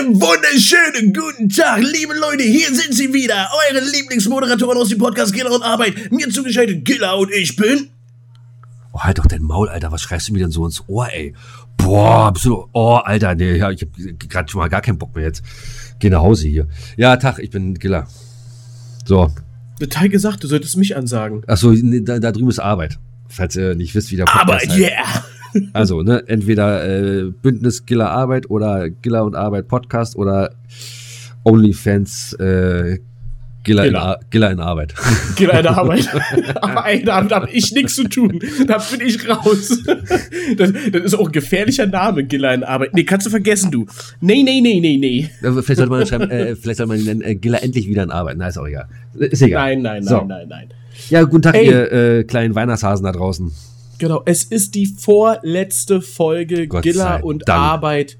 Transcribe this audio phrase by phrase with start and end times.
[0.00, 2.42] Einen wunderschönen guten Tag, liebe Leute.
[2.42, 6.10] Hier sind sie wieder, eure Lieblingsmoderatoren aus dem Podcast Giller und Arbeit.
[6.10, 7.90] Mir zugeschaltet Giller und ich bin.
[8.94, 9.92] Oh, halt doch dein Maul, Alter.
[9.92, 11.34] Was schreibst du mir denn so ins Ohr, ey?
[11.76, 13.90] Boah, bist du, oh, Alter, nee, ja, ich hab
[14.26, 15.42] gerade schon mal gar keinen Bock mehr jetzt.
[15.98, 16.66] Geh nach Hause hier.
[16.96, 18.08] Ja, Tag, ich bin Giller.
[19.04, 19.30] So.
[19.80, 21.42] Der Teil gesagt, du solltest mich ansagen.
[21.46, 22.98] Achso, da, da drüben ist Arbeit.
[23.28, 24.70] Falls ihr nicht wisst, wie der Podcast heißt.
[24.70, 25.24] Arbeit, yeah.
[25.72, 30.50] Also, ne, entweder äh, Bündnis Giller Arbeit oder Giller und Arbeit Podcast oder
[31.44, 32.98] OnlyFans äh,
[33.62, 34.02] Giller, in, Giller.
[34.02, 34.94] Ar Giller in Arbeit.
[35.36, 36.08] Geh eine Arbeit.
[36.62, 38.38] Aber ey, damit habe ich nichts zu tun.
[38.66, 39.82] Da bin ich raus.
[40.56, 42.94] Das, das ist auch ein gefährlicher Name, Giller in Arbeit.
[42.94, 43.86] Nee, kannst du vergessen, du.
[44.20, 45.30] Nee, nee, nee, nee, nee.
[45.40, 48.36] Vielleicht sollte man schreiben, äh, vielleicht sollte man nennen, äh, Giller endlich wieder in Arbeit.
[48.38, 48.86] Na, ist auch egal.
[49.18, 49.76] Ist egal.
[49.76, 50.24] Nein, nein, nein, So.
[50.24, 50.68] nein, nein.
[51.10, 51.66] Ja, guten Tag, Ey.
[51.66, 53.52] ihr äh, kleinen Weihnachtshasen da draußen.
[54.00, 57.60] Genau, es ist die vorletzte Folge Gott sei und Dank.
[57.60, 58.16] Arbeit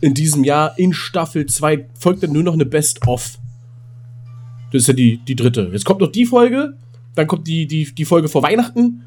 [0.00, 1.86] in diesem Jahr in Staffel 2.
[1.96, 3.38] Folgt dann nur noch eine Best-of.
[4.72, 5.68] Das ist ja die, die dritte.
[5.72, 6.74] Jetzt kommt noch die Folge,
[7.14, 9.04] dann kommt die, die, die Folge vor Weihnachten.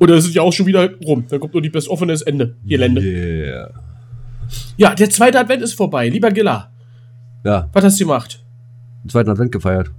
[0.00, 1.26] Oder es ist ja auch schon wieder rum.
[1.28, 2.56] Dann kommt nur die Best-of und das Ende.
[2.64, 3.02] Ihr Lände.
[3.02, 3.70] Yeah.
[4.78, 6.08] Ja, der zweite Advent ist vorbei.
[6.08, 6.70] Lieber Giller,
[7.44, 8.42] Ja, was hast du gemacht?
[9.04, 9.90] den zweiten Advent gefeiert.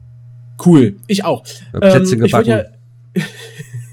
[0.65, 1.43] Cool, ich auch.
[1.73, 2.49] Ja, Plätzchen ich gebacken.
[2.49, 2.63] ja.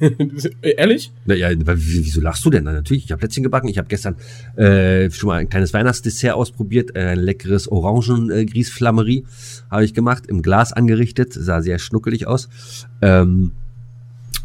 [0.63, 1.13] Ehrlich?
[1.25, 2.65] Na ja, w- wieso lachst du denn?
[2.65, 3.69] Na, natürlich, ich habe Plätzchen gebacken.
[3.69, 4.17] Ich habe gestern
[4.57, 6.95] äh, schon mal ein kleines Weihnachtsdessert ausprobiert.
[6.97, 9.25] Äh, ein leckeres Orangen-Grießflammerie
[9.71, 11.33] habe ich gemacht, im Glas angerichtet.
[11.33, 12.49] Sah sehr schnuckelig aus.
[13.03, 13.53] Ähm,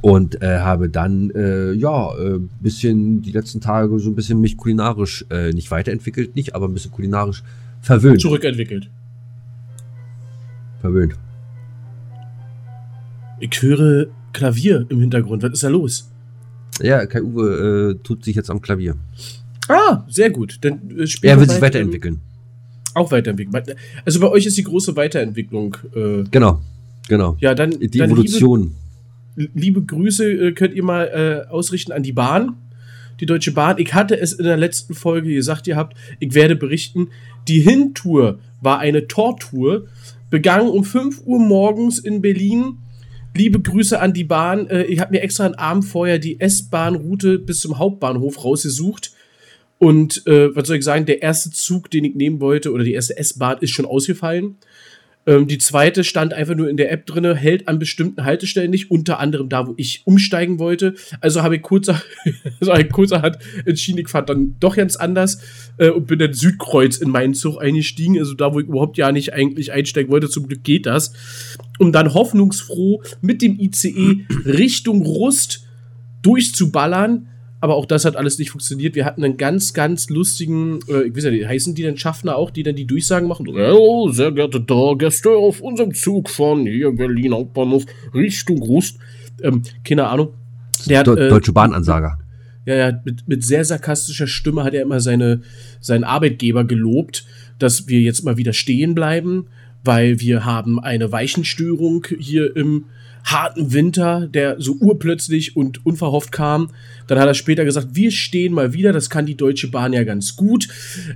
[0.01, 4.57] und äh, habe dann, äh, ja, äh, bisschen die letzten Tage so ein bisschen mich
[4.57, 7.44] kulinarisch äh, nicht weiterentwickelt, nicht, aber ein bisschen kulinarisch
[7.81, 8.19] verwöhnt.
[8.19, 8.90] Zurückentwickelt.
[10.81, 11.13] Verwöhnt.
[13.40, 15.44] Ich höre Klavier im Hintergrund.
[15.44, 16.09] Was ist da los?
[16.81, 18.96] Ja, Kai Uwe äh, tut sich jetzt am Klavier.
[19.68, 20.58] Ah, sehr gut.
[20.62, 22.19] Dann äh, Er will sich weiter- weiterentwickeln.
[22.94, 23.64] Auch weiterentwickeln.
[24.06, 25.78] Also bei euch ist die große Weiterentwicklung.
[25.96, 26.62] Äh, Genau,
[27.08, 27.38] genau.
[27.40, 28.74] ja, dann, Die dann Evolution.
[29.36, 32.56] Liebe, liebe Grüße äh, könnt ihr mal äh, ausrichten an die Bahn.
[33.22, 33.75] Die Deutsche Bahn.
[33.78, 37.09] Ich hatte es in der letzten Folge gesagt, ihr habt, ich werde berichten,
[37.47, 39.86] die Hintour war eine Tortour,
[40.30, 42.78] begangen um 5 Uhr morgens in Berlin.
[43.34, 44.68] Liebe Grüße an die Bahn.
[44.68, 49.12] Äh, ich habe mir extra einen Abend vorher die S-Bahn-Route bis zum Hauptbahnhof rausgesucht.
[49.78, 52.94] Und äh, was soll ich sagen, der erste Zug, den ich nehmen wollte, oder die
[52.94, 54.58] erste S-Bahn, ist schon ausgefallen.
[55.28, 58.90] Ähm, die zweite stand einfach nur in der App drinne, hält an bestimmten Haltestellen nicht,
[58.90, 60.96] unter anderem da, wo ich umsteigen wollte.
[61.20, 62.02] Also habe ich kurzer,
[62.59, 65.42] also habe ich kurzerhand entschieden, ich fahre dann doch ganz anders
[65.78, 69.12] äh, und bin dann Südkreuz in meinen Zug eingestiegen, also da, wo ich überhaupt ja
[69.12, 70.30] nicht eigentlich einsteigen wollte.
[70.30, 71.14] Zum Glück geht das.
[71.80, 75.68] Um dann hoffnungsfroh mit dem ICE Richtung Rust
[76.22, 77.28] durchzuballern.
[77.63, 78.95] Aber auch das hat alles nicht funktioniert.
[78.95, 82.35] Wir hatten einen ganz, ganz lustigen, äh, ich weiß ja nicht, heißen die denn Schaffner
[82.35, 83.45] auch, die dann die Durchsagen machen?
[83.47, 84.66] Hallo, sehr geehrte
[84.97, 87.85] Gäste auf unserem Zug von hier Berlin Hauptbahnhof
[88.16, 88.97] Richtung Rust.
[89.44, 90.29] Ähm, keine Ahnung.
[90.88, 92.17] Der hat, äh, Deutsche Bahnansager.
[92.66, 95.41] ja, ja, mit, mit sehr sarkastischer Stimme hat er immer seine,
[95.79, 97.25] seinen Arbeitgeber gelobt,
[97.59, 99.45] dass wir jetzt mal wieder stehen bleiben,
[99.83, 102.85] weil wir haben eine Weichenstörung hier im
[103.24, 106.72] harten Winter, der so urplötzlich und unverhofft kam.
[107.08, 110.04] Dann hat er später gesagt, wir stehen mal wieder, das kann die Deutsche Bahn ja
[110.04, 110.68] ganz gut.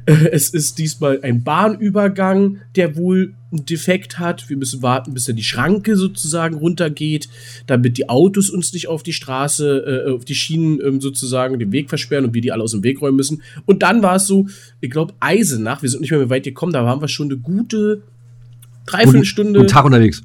[0.06, 4.50] Äh, Es ist diesmal ein Bahnübergang, der wohl einen Defekt hat.
[4.50, 7.30] Wir müssen warten, bis dann die Schranke sozusagen runtergeht,
[7.68, 11.72] damit die Autos uns nicht auf die Straße, äh, auf die Schienen ähm, sozusagen den
[11.72, 13.42] Weg versperren und wir die alle aus dem Weg räumen müssen.
[13.66, 14.48] Und dann war es so,
[14.81, 18.01] ich glaube, Eisenach, wir sind nicht mehr, weit gekommen, da waren wir schon eine gute
[18.86, 19.60] Dreiviertelstunde.
[19.60, 20.24] Guten Tag unterwegs.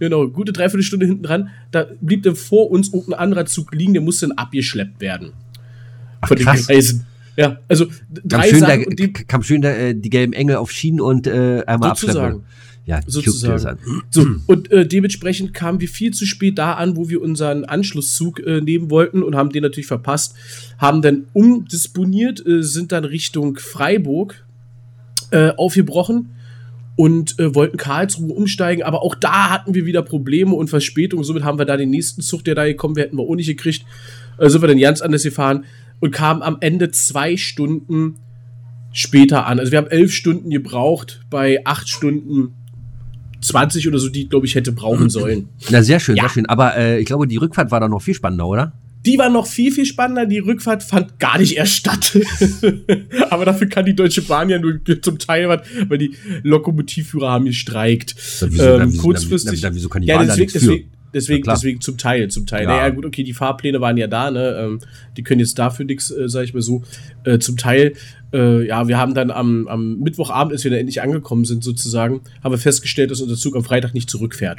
[0.00, 1.50] Genau, gute Dreiviertelstunde hinten dran.
[1.70, 5.32] Da blieb dann vor uns irgendein anderer Zug liegen, der musste dann abgeschleppt werden.
[6.22, 6.66] Ach, von den krass.
[6.66, 7.06] Gleisen.
[7.36, 7.92] Ja, also d-
[8.22, 11.00] Kam drei schön, Sachen da, die, kam schön da, äh, die gelben Engel auf Schienen
[11.00, 12.18] und äh, einmal Sozusagen.
[12.18, 12.44] abschleppen.
[12.86, 13.78] Ja, Sozusagen.
[14.10, 18.40] So, und äh, dementsprechend kamen wir viel zu spät da an, wo wir unseren Anschlusszug
[18.40, 20.34] äh, nehmen wollten und haben den natürlich verpasst.
[20.78, 24.44] Haben dann umdisponiert, äh, sind dann Richtung Freiburg
[25.30, 26.30] äh, aufgebrochen
[27.00, 31.24] und äh, wollten Karlsruhe umsteigen, aber auch da hatten wir wieder Probleme und Verspätungen.
[31.24, 33.46] Somit haben wir da den nächsten Zug, der da gekommen wäre, hätten wir auch nicht
[33.46, 33.86] gekriegt.
[34.36, 35.64] Äh, sind wir dann ganz anders gefahren
[36.00, 38.16] und kamen am Ende zwei Stunden
[38.92, 39.58] später an.
[39.58, 42.52] Also wir haben elf Stunden gebraucht bei acht Stunden
[43.40, 45.48] 20 oder so, die, glaube ich, hätte brauchen sollen.
[45.70, 46.24] Na, sehr schön, Ja.
[46.24, 46.46] sehr schön.
[46.50, 48.74] Aber äh, ich glaube, die Rückfahrt war dann noch viel spannender, oder?
[49.06, 50.26] Die war noch viel, viel spannender.
[50.26, 52.18] Die Rückfahrt fand gar nicht erst statt.
[53.30, 57.44] Aber dafür kann die Deutsche Bahn ja nur zum Teil was, weil die Lokomotivführer haben
[57.46, 58.14] gestreikt.
[58.40, 59.60] Dann wieso- ähm, dann wieso- kurzfristig.
[59.60, 60.58] dann- wieso kann die ja, Bahn da deswegen, für?
[60.58, 61.56] deswegen, deswegen, klar.
[61.56, 62.64] deswegen zum Teil, zum Teil.
[62.64, 62.68] Ja.
[62.76, 64.56] Naja, gut, okay, die Fahrpläne waren ja da, ne?
[64.60, 64.80] Ähm,
[65.16, 66.82] die können jetzt dafür nichts, äh, sag ich mal so.
[67.24, 67.94] Äh, zum Teil,
[68.34, 72.20] äh, ja, wir haben dann am, am Mittwochabend, als wir dann endlich angekommen sind, sozusagen,
[72.44, 74.58] haben wir festgestellt, dass unser Zug am Freitag nicht zurückfährt.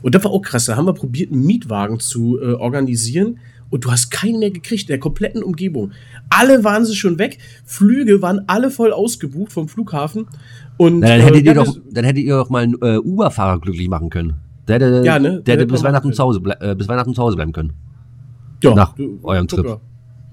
[0.00, 0.64] Und das war auch krass.
[0.64, 3.38] Da haben wir probiert, einen Mietwagen zu äh, organisieren.
[3.72, 5.92] Und du hast keinen mehr gekriegt in der kompletten Umgebung.
[6.28, 7.38] Alle waren sie schon weg.
[7.64, 10.26] Flüge waren alle voll ausgebucht vom Flughafen.
[10.76, 12.98] Und Na, dann, äh, hättet ihr ja, doch, dann hättet ihr doch mal einen äh,
[12.98, 14.34] Uber-Fahrer glücklich machen können.
[14.68, 15.40] Der hätte, Ja, ne?
[15.40, 17.72] der hätte bis Weihnachten, zu Hause äh, bis Weihnachten zu Hause bleiben können.
[18.62, 19.64] Ja, nach du- eurem Trip.
[19.64, 19.80] mal.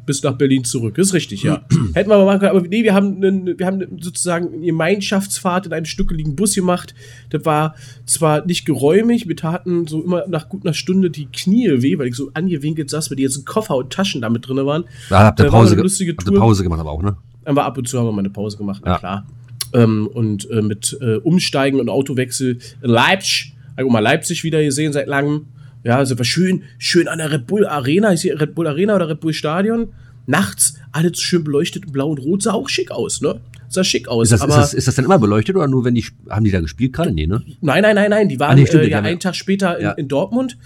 [0.10, 0.98] Bis nach Berlin zurück.
[0.98, 1.62] Ist richtig, ja.
[1.94, 5.68] Hätten wir mal machen können, aber nee, wir haben, einen, wir haben sozusagen eine Gemeinschaftsfahrt
[5.68, 6.96] in einen stückeligen Bus gemacht.
[7.30, 7.76] Das war
[8.08, 12.08] zwar nicht geräumig, mir taten so immer nach gut einer Stunde die Knie weh, weil
[12.08, 14.86] ich so angewinkelt saß, weil die jetzt Koffer und Taschen damit drin waren.
[15.12, 16.40] Da habt ihr Pause, eine ge lustige Tour.
[16.40, 17.16] Pause gemacht, aber auch, ne?
[17.46, 18.98] Aber ab und zu haben wir mal eine Pause gemacht, na Ja.
[18.98, 19.28] klar.
[19.76, 24.92] Ähm, und äh, mit äh, Umsteigen und Autowechsel in Leipzig, auch mal Leipzig wieder gesehen
[24.92, 25.46] seit langem.
[25.84, 28.96] Ja, also war schön, schön an der Red Bull Arena, ist hier Red Bull Arena
[28.96, 29.90] oder Red Bull Stadion.
[30.28, 33.40] Nachts alles schön beleuchtet blau und rot, sah auch schick aus, ne?
[33.70, 34.26] Sah schick aus.
[34.28, 36.44] Ist das, ist, aber das, ist das denn immer beleuchtet oder nur wenn die, haben
[36.44, 37.12] die da gespielt gerade?
[37.12, 37.42] Nee, ne?
[37.62, 39.78] nein, nein, nein, nein, die waren Ah, nee, stimmt, äh, die ja einen Tag später
[39.78, 39.92] in, Ja.
[39.94, 40.58] in Dortmund.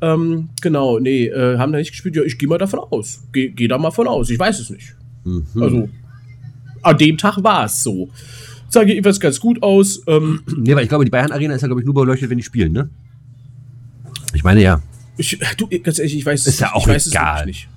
[0.00, 2.14] Ähm, genau, nee, äh, haben da nicht gespielt.
[2.14, 3.22] Ja, ich gehe mal davon aus.
[3.32, 4.30] Geh, geh da mal von aus.
[4.30, 4.94] Ich weiß es nicht.
[5.24, 5.44] Mhm.
[5.60, 5.88] Also,
[6.82, 8.10] an dem Tag war es so.
[8.68, 10.02] Sah jedenfalls ganz gut aus.
[10.06, 12.36] Ähm, Nee, weil ich glaube, die Bayern Arena ist ja, glaube ich, nur beleuchtet, wenn
[12.38, 12.88] die spielen, ne?
[14.34, 14.82] Ich meine, ja.
[15.16, 17.40] ich, du, ganz ehrlich, ich weiß es Ist ja auch ich egal.
[17.40, 17.68] Es nicht.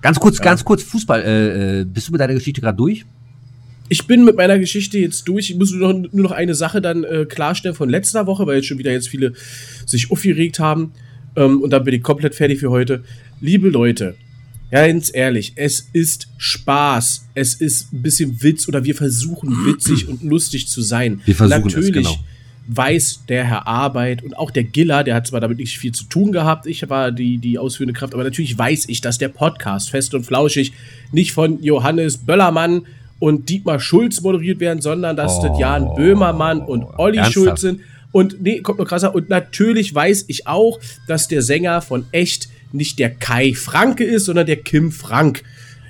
[0.00, 1.22] Ganz kurz, ganz kurz, Fußball.
[1.22, 3.04] Äh, äh, bist du mit deiner Geschichte gerade durch?
[3.88, 5.50] Ich bin mit meiner Geschichte jetzt durch.
[5.50, 8.56] Ich muss nur noch, nur noch eine Sache dann äh, klarstellen von letzter Woche, weil
[8.56, 9.32] jetzt schon wieder jetzt viele
[9.86, 10.92] sich aufgeregt haben.
[11.36, 13.02] Ähm, und dann bin ich komplett fertig für heute.
[13.40, 14.14] Liebe Leute,
[14.70, 17.28] ganz ehrlich, es ist Spaß.
[17.34, 21.20] Es ist ein bisschen Witz oder wir versuchen witzig und lustig zu sein.
[21.24, 22.16] Wir versuchen es, Natürlich genau.
[22.68, 26.04] Weiß der Herr Arbeit und auch der Giller, der hat zwar damit nicht viel zu
[26.04, 29.90] tun gehabt, ich war die, die ausführende Kraft, aber natürlich weiß ich, dass der Podcast
[29.90, 30.72] Fest und Flauschig
[31.10, 32.82] nicht von Johannes Böllermann
[33.18, 37.34] und Dietmar Schulz moderiert werden, sondern dass Oh, das Jan Böhmermann und Olli ernsthaft?
[37.34, 37.80] Schulz sind.
[38.12, 39.14] Und nee, kommt noch krasser.
[39.14, 40.78] Und natürlich weiß ich auch,
[41.08, 45.42] dass der Sänger von Echt nicht der Kai Franke ist, sondern der Kim Frank.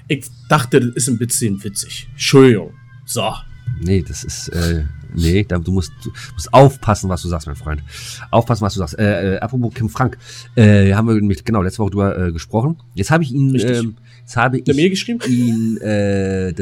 [0.08, 2.08] Ich dachte, das ist ein bisschen witzig.
[2.12, 2.72] Entschuldigung.
[3.04, 3.34] So.
[3.80, 4.84] Nee, das ist, äh,
[5.14, 7.82] nee, da, du, musst, du musst aufpassen, was du sagst, mein Freund.
[8.30, 8.98] Aufpassen, was du sagst.
[8.98, 10.18] Äh, äh, apropos Kim Frank,
[10.54, 12.76] äh, haben wir nämlich, genau, letzte Woche drüber äh, gesprochen.
[12.94, 15.20] Jetzt habe ich ihn, ähm, jetzt habe er mir ich geschrieben?
[15.28, 16.52] ihn, äh,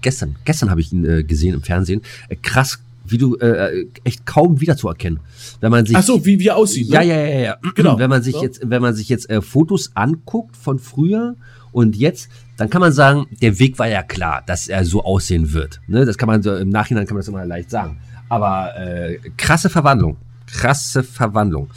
[0.00, 2.02] gestern, gestern habe ich ihn äh, gesehen im Fernsehen.
[2.28, 5.20] Äh, krass, wie du, äh, echt kaum wiederzuerkennen.
[5.60, 6.88] Wenn man sich Ach so, wie, wie er aussieht.
[6.88, 7.06] ja, ne?
[7.08, 7.56] ja, ja, ja.
[7.74, 7.98] Genau.
[7.98, 8.42] Wenn man sich Ja.
[8.42, 11.36] jetzt, wenn man sich jetzt äh, Fotos anguckt von früher
[11.72, 15.52] und jetzt, dann kann man sagen, der Weg war ja klar, dass er so aussehen
[15.52, 15.80] wird.
[15.86, 16.04] Ne?
[16.04, 17.98] Das kann man so, im Nachhinein kann man das immer leicht sagen.
[18.28, 20.16] Aber äh, krasse Verwandlung,
[20.46, 21.68] krasse Verwandlung.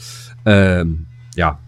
[0.46, 1.60] Ähm, ja,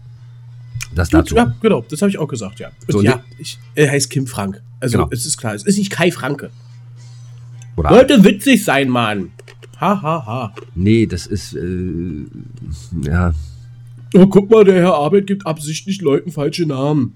[0.94, 1.36] das dazu.
[1.36, 2.70] ja, genau, das habe ich auch gesagt, ja.
[2.88, 4.62] So, ja, ich, er heißt Kim Frank.
[4.80, 5.10] Also, Genau.
[5.12, 6.50] es ist klar, es ist nicht Kai Franke.
[7.76, 7.90] Oder?
[7.90, 9.30] Sollte witzig sein, Mann.
[9.80, 10.54] Ha, ha, ha.
[10.74, 12.26] Nee, das ist äh,
[13.02, 13.32] ja,
[14.14, 17.14] Oh, guck mal, der Herr Arbeit gibt absichtlich Leuten falsche Namen.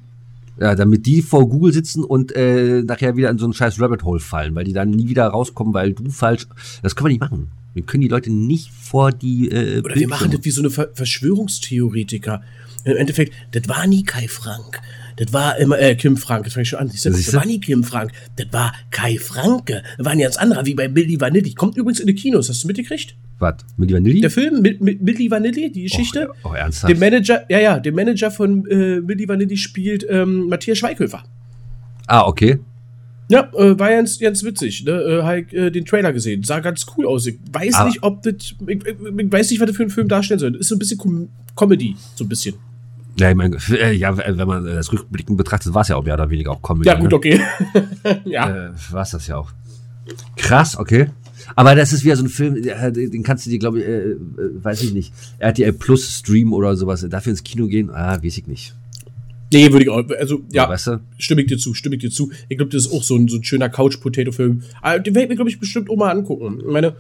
[0.58, 4.04] Ja, damit die vor Google sitzen und äh, nachher wieder in so einen scheiß Rabbit
[4.04, 6.46] Hole fallen, weil die dann nie wieder rauskommen, weil du falsch.
[6.82, 7.50] Das können wir nicht machen.
[7.75, 10.70] Wir können die Leute nicht vor die äh, Oder wir machen das wie so eine
[10.70, 12.42] Ver Verschwörungstheoretiker.
[12.84, 14.80] Im Endeffekt, das war nie Kai Frank.
[15.16, 16.88] Das war immer, äh, Kim Frank, das fange ich schon an.
[16.88, 18.12] Du, Siehst Das war nie Kim Frank.
[18.37, 19.82] Das war Kai Franke.
[19.96, 21.54] Das war ein ganz anderer, wie bei Billy Vanilli.
[21.54, 23.16] Kommt übrigens in die Kinos, hast du mitgekriegt?
[23.38, 23.57] Was?
[23.76, 24.21] Mit die Vanilli?
[24.21, 26.29] Der Film mit, mit Milli Vanilli, die Geschichte.
[26.45, 26.93] Oh, oh, ernsthaft?
[26.93, 31.25] Den Manager, ja, ja, den Manager von äh, Milli Vanilli spielt ähm, Matthias Schweighöfer.
[32.07, 32.59] Ah, okay.
[33.29, 34.85] Ja, äh, war ganz, ganz witzig.
[34.85, 34.93] Ne?
[34.93, 36.43] Äh, halt, äh, den Trailer gesehen.
[36.43, 37.26] Sah ganz cool aus.
[37.26, 38.35] Ich weiß Aber- nicht, ob das.
[38.35, 40.55] Ich, ich, ich weiß nicht, was das für ein Film darstellen soll.
[40.57, 42.55] Ist so ein bisschen Com Comedy, so ein bisschen.
[43.19, 46.14] Ja, ich meine, äh, ja, wenn man das rückblickend betrachtet, war es ja auch mehr
[46.14, 46.88] oder weniger auch Comedy.
[46.88, 47.17] Ja, gut, ne?
[47.17, 47.41] okay.
[48.25, 48.67] ja.
[48.69, 49.53] Äh, war es das ja auch.
[50.37, 51.09] Krass, okay.
[51.57, 54.19] Aber das ist wieder so ein Film, den kannst du dir, glaube ich, äh, äh,
[54.63, 58.47] weiß ich nicht, RTL Plus Stream oder sowas, dafür ins Kino gehen, ah, weiß ich
[58.47, 58.75] nicht.
[59.53, 60.03] Nee, würde ich auch.
[60.19, 61.01] Also, ja, Weißt du?
[61.17, 62.33] stimme ich dir zu, stimme ich dir zu.
[62.49, 64.63] Ich glaube, das ist auch so ein, so ein schöner Couch-Potato-Film.
[64.83, 66.59] Ah, Den werde ich mir, glaube ich, bestimmt auch mal angucken.
[66.61, 66.95] Ich meine,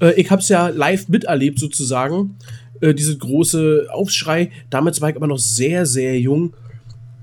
[0.00, 2.36] äh, ich habe es ja live miterlebt, sozusagen.
[2.80, 4.50] Äh, diese große Aufschrei.
[4.68, 6.54] Damals war ich aber noch sehr, sehr jung.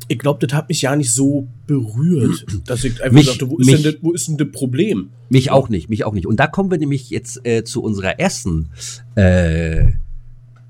[0.10, 3.58] Ich glaube, das hat mich ja nicht so berührt, dass ich einfach Mich- dachte, wo
[3.58, 5.10] ist, mich- denn das, wo ist denn das Problem?
[5.30, 6.26] Mich auch nicht, mich auch nicht.
[6.28, 8.70] Und da kommen wir nämlich jetzt äh, zu unserer ersten
[9.16, 9.94] äh,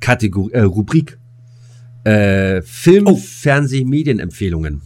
[0.02, 1.18] Kategorie, äh, Rubrik.
[2.04, 3.16] Äh, Film, Oh.
[3.18, 4.82] Fernseh, Medienempfehlungen.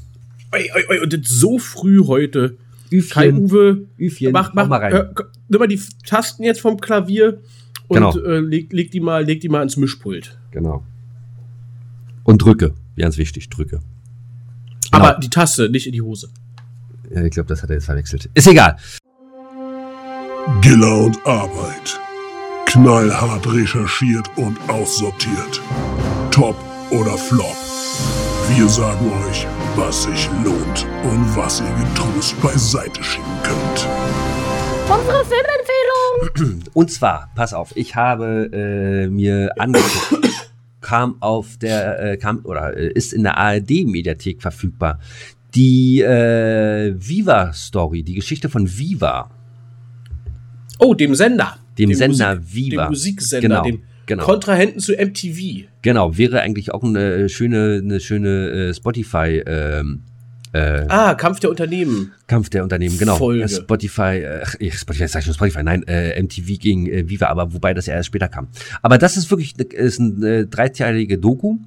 [0.53, 2.57] Oi, oi, oi, und das so früh heute.
[2.89, 2.97] Kai
[3.29, 4.93] Üfchen, Uwe, Üfchen, mach, mach hau mal rein.
[4.93, 5.05] Äh,
[5.49, 7.39] nimm mal die Tasten jetzt vom Klavier
[7.87, 8.15] und Genau.
[8.19, 10.37] äh, leg, leg, die mal, leg die mal ins Mischpult.
[10.51, 10.83] Genau.
[12.23, 13.79] Und drücke, ganz wichtig, drücke.
[14.93, 15.05] Genau.
[15.05, 16.29] Aber die Taste, nicht in die Hose.
[17.09, 18.29] Ja, ich glaube, das hat er jetzt verwechselt.
[18.33, 18.77] Ist egal.
[20.61, 21.99] Giller und Arbeit.
[22.65, 25.61] Knallhart recherchiert und aussortiert.
[26.31, 26.55] Top
[26.91, 27.55] oder Flop.
[28.55, 33.87] Wir sagen euch, was sich lohnt und was ihr getrost beiseite schieben könnt.
[34.89, 36.63] Unsere Filmempfehlung.
[36.73, 40.42] Und zwar, pass auf, ich habe äh, mir angeguckt,
[40.83, 44.99] kam auf der, äh, kam oder äh, ist in der ARD-Mediathek verfügbar.
[45.55, 49.31] Die äh, Viva-Story, die Geschichte von Viva,
[50.79, 51.57] Oh, dem Sender.
[51.77, 52.83] dem, Sender Musik, Viva.
[52.85, 54.23] Dem Musiksender, Genau, dem genau.
[54.25, 55.65] Kontrahenten zu MTV.
[55.81, 60.01] Genau, wäre eigentlich auch eine schöne, eine schöne äh, Spotify ähm,
[60.53, 62.13] äh, Ah, Kampf der Unternehmen.
[62.27, 63.15] Kampf der Unternehmen, genau.
[63.17, 63.47] Folge.
[63.49, 67.73] Spotify, äh, Spotify, sag ich schon Spotify, nein, äh, MTV gegen äh, Viva, aber wobei
[67.73, 68.47] das ja erst später kam.
[68.81, 71.57] Aber das ist wirklich ist eine äh, dreiteilige Doku.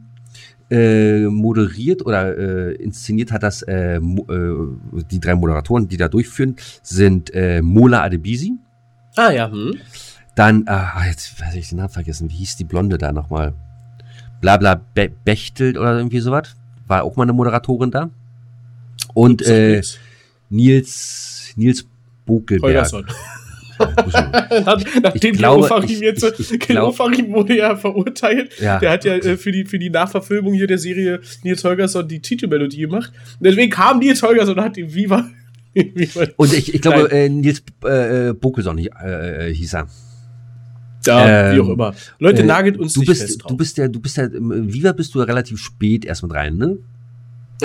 [0.68, 4.00] Äh, moderiert oder äh, inszeniert hat das äh, äh,
[5.12, 8.54] die drei Moderatoren, die da durchführen, sind äh, Mola Adebisi,
[9.14, 9.76] Ah ja, hm.
[10.34, 13.54] dann, ah, jetzt weiß ich den Namen vergessen, wie hieß die Blonde da nochmal?
[14.40, 16.54] Blabla Be Bechtel oder irgendwie sowas.
[16.86, 18.10] War auch mal eine Moderatorin da.
[19.14, 19.82] Und äh.
[20.50, 21.84] Nils, Nils
[22.24, 22.62] Bokelberg.
[22.68, 23.06] Holgersson.
[23.78, 28.52] Nach- Nachdem glaube, Gero Farim ich- jetzt, ich- ich Gero glaub- Farim wurde ja verurteilt.
[28.58, 28.78] Ja.
[28.78, 32.20] Der hat ja äh, für, die, für die Nachverfilmung hier der Serie Nils Holgersson die
[32.20, 33.12] Titelmelodie gemacht.
[33.38, 35.28] Und deswegen kam Nils Holgersson und hat die Viva.
[35.74, 39.88] Viva Und ich, ich glaube, äh, Nils äh, Bokelson äh, hieß er.
[41.06, 41.94] ja, wie ähm, auch immer.
[42.18, 43.50] Leute, Äh, nagelt uns du nicht bist, fest drauf.
[43.50, 46.32] Du bist der, du bist der, im Viva bist du ja relativ spät erst mit
[46.32, 46.78] rein, ne?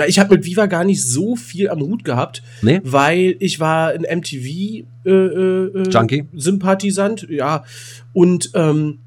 [0.06, 2.80] Ich habe mit Viva gar nicht so viel am Hut gehabt, Nee?
[2.84, 6.24] weil ich war ein MTV äh, äh, Junkie?
[6.34, 7.64] Sympathisant, ja.
[8.12, 8.98] Und ähm,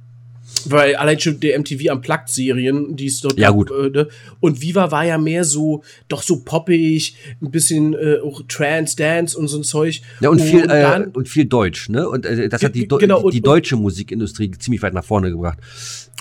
[0.68, 3.72] weil allein schon der MTV am Serien, die es dort Ja, gab, gut.
[3.72, 4.08] Äh, ne?
[4.40, 9.38] Und Viva war ja mehr so, doch so poppig, ein bisschen äh, auch Trance, Dance
[9.38, 10.02] und so ein Zeug.
[10.22, 12.08] Ja, und viel, äh, dann- und viel Deutsch, ne?
[12.08, 15.30] Und äh, das hat die, genau, die, und- die deutsche Musikindustrie ziemlich weit nach vorne
[15.32, 15.58] gebracht.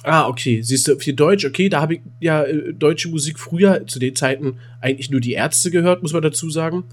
[0.05, 0.61] Ah, okay.
[0.63, 4.15] Siehst du, für Deutsch, okay, da habe ich ja äh, deutsche Musik früher, zu den
[4.15, 6.85] Zeiten, eigentlich nur die Ärzte gehört, muss man dazu sagen.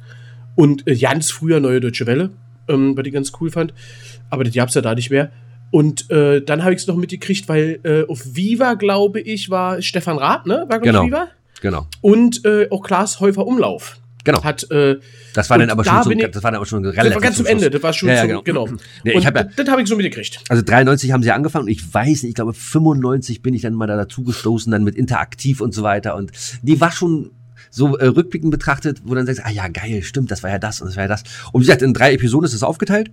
[0.56, 2.32] Und äh, ganz früher Neue Deutsche Welle,
[2.70, 3.74] ähm, was ich ganz cool fand.
[4.30, 5.32] Aber das gab's ja da nicht mehr.
[5.72, 9.82] Und äh, dann habe ich es noch mitgekriegt, weil äh, auf Viva, glaube ich, war
[9.82, 10.66] Stefan Rath, ne?
[10.68, 11.06] War, Genau.
[11.06, 11.28] Viva.
[11.62, 11.88] Genau.
[12.02, 14.01] Und äh, auch Klaas Häufer Umlauf.
[14.24, 14.44] Genau.
[14.44, 14.98] Hat, äh,
[15.34, 16.96] Das war dann aber da schon, so, bin ich- das war dann aber schon das
[16.96, 17.46] relativ war ganz zum.
[17.48, 18.66] Ende, das war schon Ja, ja, zum, genau.
[18.66, 18.78] genau.
[19.04, 20.40] Nee, ich hab ja- das, das habe ich so mitgekriegt.
[20.50, 23.74] Also 93 haben sie angefangen und ich weiß nicht, ich glaube 95 bin ich dann
[23.74, 27.32] mal da dazu gestoßen, dann mit Interaktiv und so weiter und die war schon
[27.74, 30.82] so äh, rückblickend betrachtet, wo dann sagst, ah ja, geil, stimmt, das war ja das
[30.82, 31.24] und das war ja das.
[31.54, 33.12] Und wie gesagt, in drei Episoden ist es aufgeteilt.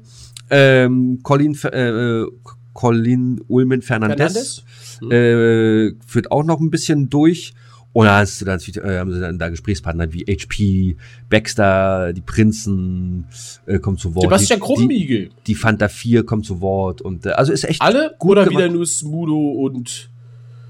[0.50, 2.24] Ähm, Colin, äh,
[2.72, 4.62] Colin Ulmen Fernandez,
[5.10, 7.54] äh, führt auch noch ein bisschen durch.
[7.94, 10.96] Und da hast du dann, äh, haben sie dann da Gesprächspartner wie HP,
[11.30, 13.24] Baxter, die Prinzen
[13.66, 14.24] äh, kommen zu Wort.
[14.24, 15.28] Sebastian Krumbiegel.
[15.30, 18.44] die, die Fanta 4 kommt zu Wort und äh, also ist echt Alle gut oder
[18.44, 18.62] gemacht.
[18.64, 20.10] wieder nur Smudo und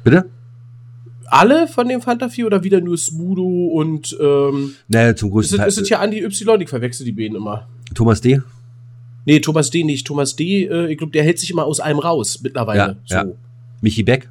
[0.05, 0.27] Bitte?
[1.27, 3.43] alle von dem Fanta 4 oder wieder nur Smudo
[3.75, 5.69] und ähm, Ne, zum ist größten es, Teil.
[5.69, 7.69] ist es ja Andi Y, ich verwechsel die beiden immer.
[7.95, 8.41] Thomas D.
[9.27, 9.85] Nee, Thomas D.
[9.85, 10.07] nicht.
[10.07, 12.79] Thomas D., äh, ich glaube, der hält sich immer aus einem raus mittlerweile.
[12.79, 13.29] Ja, so.
[13.29, 13.35] ja.
[13.83, 14.31] Michi Beck.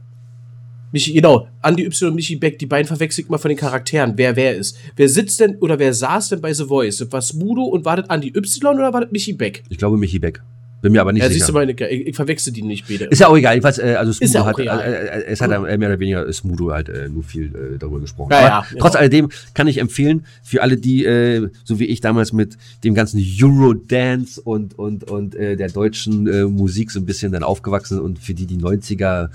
[0.91, 4.13] Michi, genau, Andi Y und Michi Beck, die beiden verwechsel ich immer von den Charakteren,
[4.15, 4.77] wer wer ist.
[4.95, 7.05] Wer sitzt denn oder wer saß denn bei The Voice?
[7.11, 9.63] War Smudo und war das Andi Y oder war das Michi Beck?
[9.69, 10.41] Ich glaube Michi Beck.
[10.81, 11.53] Bin mir aber nicht Ja, siehst du sicher.
[11.53, 13.05] mal, ich, ich verwechsel die nicht beide.
[13.05, 13.55] Ist ja auch egal.
[13.55, 14.79] Jedenfalls, äh, also Smudo ja hat, egal.
[14.79, 17.99] äh, äh, es hat äh, mehr oder weniger Smudo halt äh, nur viel äh, darüber
[17.99, 18.31] gesprochen.
[18.31, 18.99] Ja, ja, trotz genau.
[18.99, 23.19] alledem kann ich empfehlen, für alle, die, äh, so wie ich damals mit dem ganzen
[23.41, 28.03] Eurodance und, und, und äh, der deutschen äh, Musik so ein bisschen dann aufgewachsen sind
[28.03, 29.29] und für die die 90er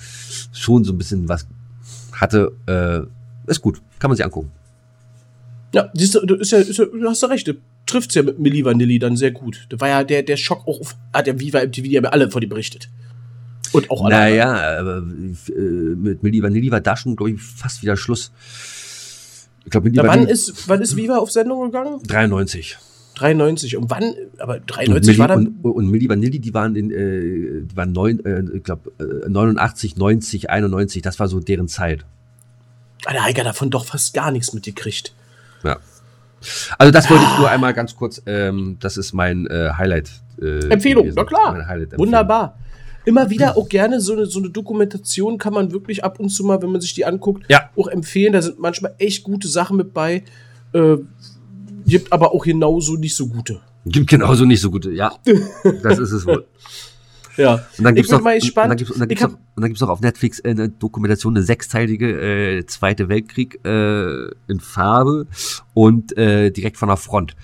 [0.53, 1.47] schon so ein bisschen was
[2.13, 3.83] hatte, äh, ist gut.
[3.99, 4.51] Kann man sich angucken.
[5.75, 7.55] Ja, siehst du, du, ist ja, ist ja, du hast ja recht, du
[7.93, 9.67] trifft's ja mit Milli Vanilli dann sehr gut.
[9.69, 12.11] Da war ja der, der Schock auch auf, hat der Viva MTV, die haben ja
[12.11, 12.89] alle von dir berichtet.
[13.73, 14.15] Und auch alle.
[14.15, 18.33] Naja, aber äh, mit Milli Vanilli war da schon, glaube ich, fast wieder Schluss.
[19.65, 22.01] Ich glaube, Milli Na, wann ist, wann ist Viva auf Sendung gegangen?
[22.07, 22.77] 93.
[23.15, 23.77] 93.
[23.77, 25.47] Und wann, aber Und 93 Milli, war dann.
[25.63, 29.29] und, und Milli Vanilli, die waren in, äh, die waren neun, äh, ich glaube, äh,
[29.29, 32.05] 89, 90, 91, das war so deren Zeit.
[33.05, 35.15] Ah, der Heiger davon doch fast gar nichts mitgekriegt.
[35.65, 35.79] Ja.
[36.79, 40.11] Also das wollte ich nur einmal ganz kurz, ähm, das ist mein äh, Highlight.
[40.41, 41.17] Äh, Empfehlung, gewesen.
[41.17, 41.57] na klar.
[41.97, 42.59] Wunderbar.
[43.05, 46.45] Immer wieder auch gerne so eine, so eine Dokumentation kann man wirklich ab und zu
[46.45, 47.71] mal, wenn man sich die anguckt, Ja.
[47.77, 48.33] auch empfehlen.
[48.33, 50.23] Da sind manchmal echt gute Sachen mit bei.
[50.73, 50.97] Äh,
[51.87, 53.61] gibt aber auch genauso nicht so gute.
[53.87, 55.13] Gibt genauso nicht so gute, ja.
[55.83, 56.47] Das ist es wohl.
[57.37, 57.55] Ja.
[57.79, 58.71] Und dann Ich gibt's bin noch, mal und gespannt.
[58.71, 61.37] dann gibt's, und dann gibt's noch, und dann gibt's noch auf Netflix äh, eine Dokumentation,
[61.37, 65.27] eine sechsteilige äh, Zweite Weltkrieg äh, in Farbe
[65.75, 67.35] und äh, direkt von der Front.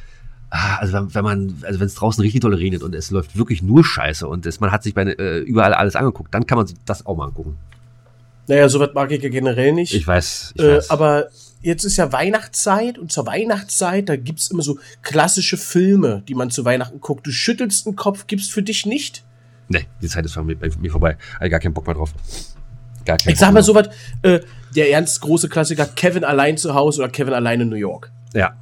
[0.50, 3.36] Ah, also wenn, wenn man, also wenn es draußen richtig doll regnet und es läuft
[3.36, 6.56] wirklich nur Scheiße und es, man hat sich bei, äh, überall alles angeguckt, dann kann
[6.56, 7.58] man sich das auch mal angucken.
[8.46, 9.92] Naja, sowas mag ich ja generell nicht.
[9.92, 10.88] Ich weiß, ich äh, weiß.
[10.90, 11.26] aber
[11.60, 16.50] jetzt ist ja Weihnachtszeit und zur Weihnachtszeit, da gibt's immer so klassische Filme, die man
[16.50, 17.26] zu Weihnachten guckt.
[17.26, 19.24] Du schüttelst den Kopf, gibt's für dich nicht?
[19.68, 21.16] Nee, die Zeit ist bei mir, bei mir vorbei.
[21.42, 22.12] Ich gar keinen Bock mehr drauf.
[23.04, 23.88] Gar keinen Ich sag mal so was,
[24.22, 24.40] äh,
[24.74, 28.10] der ernst große Klassiker Kevin allein zu Hause oder Kevin allein in New York.
[28.34, 28.52] Ja.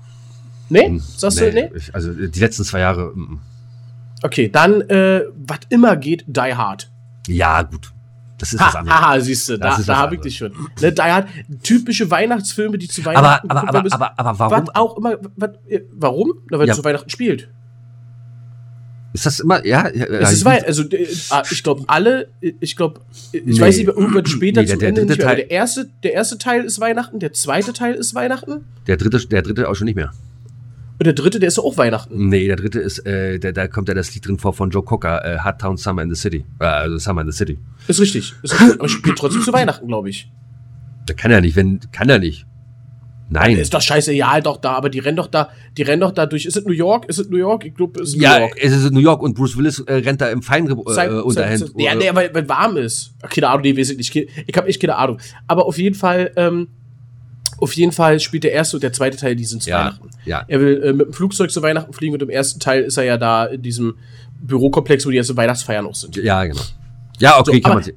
[0.69, 0.99] Nee?
[1.17, 1.71] Sagst du, nee?
[1.77, 3.41] Ich, also die letzten zwei Jahre, mm, mm.
[4.23, 6.91] Okay, dann, äh, was immer geht, Die Hard.
[7.29, 7.93] ja, gut.
[8.39, 9.01] Das ist was Ha, anderes.
[9.01, 10.53] haha, siehst du, da, da was habe ich dich schon.
[10.83, 11.27] Ne, Die Hard,
[11.63, 13.95] typische Weihnachtsfilme, die zu aber, Weihnachten aber, aber, müssen.
[13.95, 14.67] aber, aber warum?
[14.67, 15.51] Was auch immer, was,
[15.93, 16.35] warum?
[16.51, 16.75] Na, weil Ja.
[16.75, 17.49] zu Weihnachten spielt.
[19.17, 19.89] Ist das immer, ja?
[19.89, 20.85] Es ist weit, also
[21.31, 23.01] ah, ich glaube alle, ich glaube,
[23.33, 23.61] ich Nee.
[23.61, 26.79] weiß nicht, irgendwann später Nee, der- der dritte Teil- der erste, der erste Teil ist
[26.81, 30.13] Weihnachten, der zweite Teil ist Weihnachten Der dritte, der dritte auch schon nicht mehr.
[30.99, 32.29] und der dritte, der ist auch Weihnachten.
[32.29, 34.83] Nee, der dritte ist, äh, der, da kommt ja das Lied drin vor von Joe
[34.83, 36.45] Cocker, äh, Hot Town Summer in the City.
[36.61, 37.59] Äh, also Summer in the City.
[37.89, 38.35] Ist richtig.
[38.43, 38.79] Ist richtig.
[38.81, 40.31] Aber spielt trotzdem zu Weihnachten, glaube ich.
[41.09, 42.47] Der kann ja nicht, wenn, kann er nicht.
[43.29, 43.57] Nein.
[43.59, 46.13] Ist doch scheiße, ja, halt doch da, aber die rennen doch da, die rennen doch
[46.13, 46.47] da durch.
[46.47, 47.07] Ist es New York?
[47.07, 47.65] Ist es New York?
[47.65, 48.57] Ich glaube, es ist New ja, York.
[48.63, 50.81] es ist New York und Bruce Willis äh, rennt da im Feinripp äh,
[51.21, 51.59] Unterhemd.
[51.59, 53.15] sein- ja, nee, weil, weil warm ist.
[53.29, 54.15] Keine Ahnung, nee, weiß ich nicht.
[54.47, 55.19] Ich habe echt keine Ahnung.
[55.49, 56.69] Aber auf jeden Fall, ähm,
[57.59, 60.11] auf jeden Fall spielt der erste und der zweite Teil, die sind zu ja, Weihnachten.
[60.25, 60.45] ja.
[60.47, 63.05] Er will äh, mit dem Flugzeug zu Weihnachten fliegen und im ersten Teil ist er
[63.05, 63.95] ja da in diesem
[64.41, 66.17] Bürokomplex, wo die erste Weihnachtsfeiern auch sind.
[66.17, 66.61] Ja, genau.
[67.19, 67.97] Ja, okay, So, kann aber- man sehen.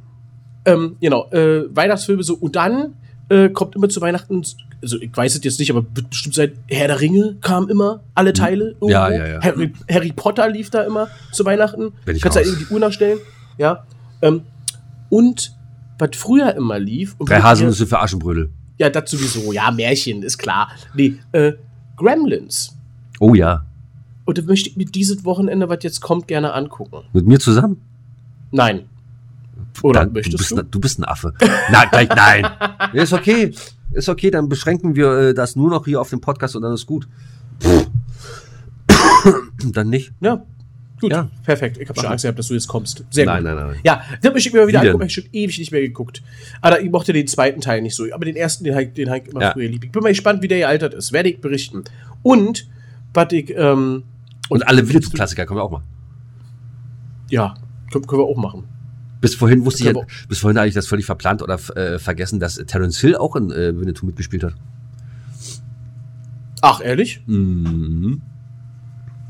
[0.65, 2.36] Ähm, genau, äh, Weihnachtsfilme so.
[2.36, 2.95] Und dann
[3.30, 4.41] äh, kommt immer zu Weihnachten,
[4.82, 8.34] also ich weiß es jetzt nicht, aber bestimmt seit Herr der Ringe kam immer, alle
[8.34, 8.70] Teile.
[8.70, 8.89] Irgendwo.
[8.89, 9.42] Ja, ja, ja.
[9.42, 11.92] Harry, Harry Potter lief da immer zu Weihnachten.
[12.06, 12.50] Bin ich Kannst da raus.
[12.50, 13.20] eben die Uhr nachstellen.
[13.58, 13.84] Ja.
[14.22, 14.42] Ähm,
[15.10, 15.54] und
[15.98, 17.15] was früher immer lief.
[17.18, 18.50] Und Drei Haselnüsse für Aschenbrödel.
[18.78, 19.52] Ja, das sowieso.
[19.52, 20.70] Ja, Märchen, ist klar.
[20.94, 21.54] Nee, äh,
[21.98, 22.78] Gremlins.
[23.20, 23.65] Oh ja.
[24.24, 27.02] Und da möchte ich mir dieses Wochenende, was jetzt kommt, gerne angucken.
[27.12, 27.82] Mit mir zusammen?
[28.52, 28.84] Nein.
[29.84, 30.63] Oder Dann- möchtest bist, du?
[30.63, 31.34] Du bist ein Affe.
[31.72, 32.48] Nein, gleich nein.
[32.94, 33.54] Ist okay.
[33.91, 36.73] Ist okay, dann beschränken wir äh, das nur noch hier auf dem Podcast und dann
[36.73, 37.08] ist gut.
[39.71, 40.12] dann nicht.
[40.21, 40.43] Ja.
[41.02, 41.30] Gut, Ja.
[41.45, 41.78] perfekt.
[41.78, 43.06] Ich habe schon Angst gehabt, dass du jetzt kommst.
[43.10, 43.54] Sehr Nein, gut.
[43.56, 43.80] nein, nein.
[43.86, 44.91] Ja, das möchte ich mir mal wieder Wie denn?
[44.95, 45.08] angucken.
[45.08, 46.21] Ich habe schon ewig nicht mehr geguckt.
[46.62, 48.06] Aber ich mochte den zweiten Teil nicht so.
[48.13, 49.52] Aber den ersten, den habe ich, den hab ich immer Ja.
[49.54, 49.86] früher lieb.
[49.86, 51.13] Ich bin mal gespannt, wie der gealtert ist.
[51.13, 51.86] Werde ich berichten.
[52.21, 52.67] Und,
[53.13, 54.04] was ich, ähm,
[54.49, 55.84] Und alle Winnetou-Klassiker kommen wir auch mal.
[57.30, 57.56] ja,
[57.93, 58.65] können, können wir auch machen.
[59.21, 61.99] Bis vorhin wusste ich, Können ja, bis vorhin habe ich das völlig verplant oder äh,
[61.99, 64.53] vergessen, dass Terence Hill auch in äh, Winnetou mitgespielt hat.
[66.62, 67.21] Ach, ehrlich?
[67.25, 68.21] Mhm.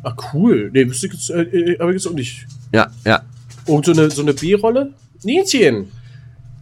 [0.04, 0.69] Ach, cool.
[0.73, 2.47] Nee, wüsste ich jetzt, äh, äh, aber jetzt auch nicht.
[2.73, 3.21] Ja, ja.
[3.65, 4.93] Und so eine, so eine B-Rolle?
[5.23, 5.91] Nienchen.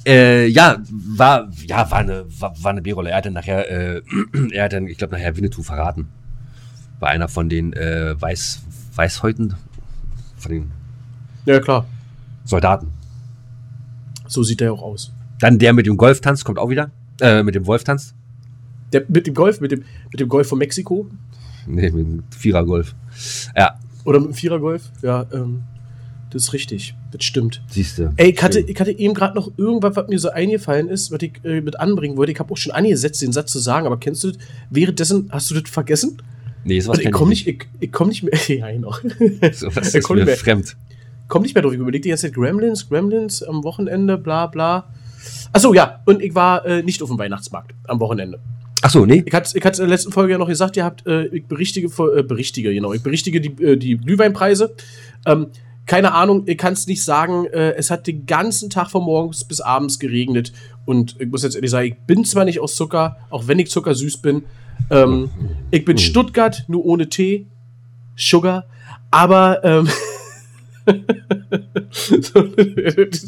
[0.06, 3.10] Äh, ja, war, ja, war eine, war, war eine B-Rolle.
[3.12, 4.02] Er hat dann nachher, äh,
[4.52, 6.08] er hat dann, ich glaube, nachher Winnetou verraten.
[7.00, 8.64] War einer von den äh, Weiß,
[8.96, 9.56] Weißhäuten,
[10.38, 10.72] von den
[11.46, 11.86] Ja, klar.
[12.46, 12.97] Soldaten.
[14.28, 15.12] So sieht der auch aus.
[15.40, 16.92] Dann der mit dem Golftanz kommt auch wieder.
[17.22, 18.14] Äh, mit dem Wolftanz.
[18.94, 21.08] Der, mit dem Golf, mit dem, mit dem Golf von Mexiko?
[21.66, 22.96] Nee, mit dem Vierergolf.
[23.56, 24.84] Ja, Oder mit dem Vierergolf?
[25.02, 25.64] Ja, ähm,
[26.32, 26.96] das ist richtig.
[27.12, 27.62] Das stimmt.
[27.70, 28.14] siehst du.
[28.18, 31.22] Ey, ich hatte, ich hatte eben gerade noch irgendwas, was mir so eingefallen ist, was
[31.22, 32.32] ich äh, mit anbringen wollte.
[32.32, 34.38] Ich habe auch schon angesetzt, den Satz zu sagen, aber kennst du das?
[34.70, 36.22] Währenddessen, hast du das vergessen?
[36.64, 38.34] Nee, sowas Also ich komme nicht, ich, ich komm nicht mehr.
[38.48, 39.02] Ja, noch.
[39.54, 40.38] So, das Ich ist mir nicht mehr.
[40.38, 40.76] fremd.
[41.28, 41.74] Komm nicht mehr drauf.
[41.74, 44.86] Ich überlege die ganze Zeit Gremlins, Gremlins am Wochenende, bla bla.
[45.52, 48.40] Achso, ja, und ich war äh, nicht auf dem Weihnachtsmarkt am Wochenende.
[48.82, 49.24] Ach so, nee.
[49.26, 51.88] Ich hatte ich in der letzten Folge ja noch gesagt, ihr habt, äh, ich berichtige,
[51.88, 54.76] äh, berichtige, genau, ich berichtige die, äh, die Glühweinpreise.
[55.26, 55.48] Ähm,
[55.86, 57.46] keine Ahnung, ich kann es nicht sagen.
[57.46, 60.52] Äh, es hat den ganzen Tag von morgens bis abends geregnet.
[60.86, 63.72] Und ich muss jetzt ehrlich sagen, ich bin zwar nicht aus Zucker, auch wenn ich
[63.72, 64.44] zuckersüß bin.
[64.90, 65.30] Ähm,
[65.72, 67.48] ich bin Stuttgart, nur ohne Tee,
[68.16, 68.66] Sugar.
[69.12, 69.88] Aber ähm,
[71.92, 72.48] so,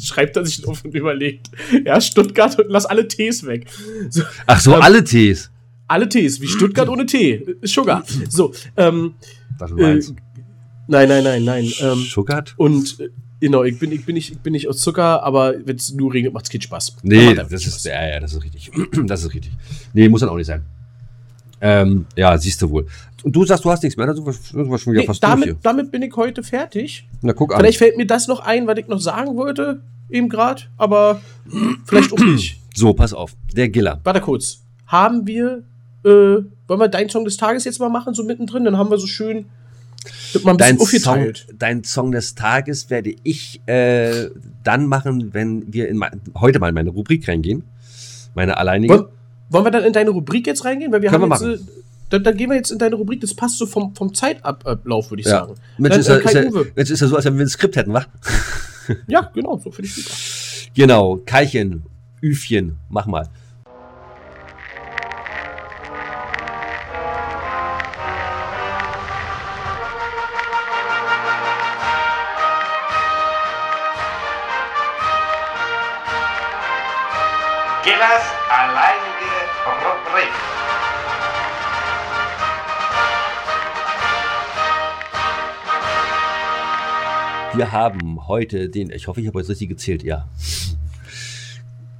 [0.02, 1.50] schreibt er sich auf und überlegt.
[1.84, 3.66] Ja, Stuttgart und lass alle Tees weg.
[4.08, 5.50] So, Ach so, Ähm, alle Tees.
[5.88, 7.56] alle Tees, wie Stuttgart ohne Tee.
[7.62, 8.04] Sugar.
[8.28, 9.14] So, ähm,
[9.58, 10.00] Das äh,
[10.88, 11.70] nein, nein, nein, nein.
[11.80, 12.54] Ähm, Schuckert?
[12.56, 13.08] und äh,
[13.40, 16.12] genau, ich bin, ich, bin nicht, ich bin nicht aus Zucker, aber wenn es nur
[16.12, 16.96] regnet, macht's keinen Spaß.
[17.02, 17.84] Nee, Macht das ist, Spaß.
[17.84, 18.70] ja, ja, das ist richtig.
[19.06, 19.52] Das ist richtig.
[19.92, 20.62] Nee, muss dann auch nicht sein.
[21.62, 22.86] Ähm, ja, siehst du wohl.
[23.24, 25.30] Und du sagst, du hast nichts mehr, dann sind wir, schon wieder Nee, fast durch
[25.30, 25.56] damit, hier.
[25.62, 27.08] damit bin ich heute fertig.
[27.22, 27.60] Na, guck an.
[27.60, 31.20] Vielleicht fällt mir das noch ein, was ich noch sagen wollte, eben gerade, aber
[31.84, 32.56] vielleicht auch nicht.
[32.72, 33.32] So, pass auf.
[33.52, 34.00] Der Giller.
[34.04, 34.60] Warte kurz.
[34.86, 35.64] Haben wir,
[36.04, 38.64] äh, wollen wir deinen Song des Tages jetzt mal machen, so mittendrin?
[38.64, 39.46] Dann haben wir so schön
[40.56, 44.30] Dein Song, dein Song des Tages werde ich äh,
[44.64, 47.64] dann machen, wenn wir in mein, heute mal in meine Rubrik reingehen.
[48.34, 48.94] Meine alleinige.
[48.94, 49.06] Wollen,
[49.50, 50.92] wollen wir dann in deine Rubrik jetzt reingehen?
[50.92, 51.72] Weil wir Können haben wir jetzt, äh,
[52.10, 53.20] dann, dann gehen wir jetzt in deine Rubrik.
[53.20, 55.40] Das passt so vom, vom Zeitablauf, würde ich Ja.
[55.40, 55.54] sagen.
[55.78, 56.62] Mensch, Dann, ist, äh, ja, ist, ja.
[56.76, 58.04] Mensch, ist ja so, als wenn wir ein Skript hätten, wa?
[59.06, 60.14] Ja, genau, so finde ich super.
[60.74, 61.84] Genau, Keilchen,
[62.20, 63.28] Üfchen, mach mal.
[77.84, 78.24] Gillers
[87.60, 90.26] Wir haben heute den, ich hoffe, ich habe jetzt richtig gezählt, ja.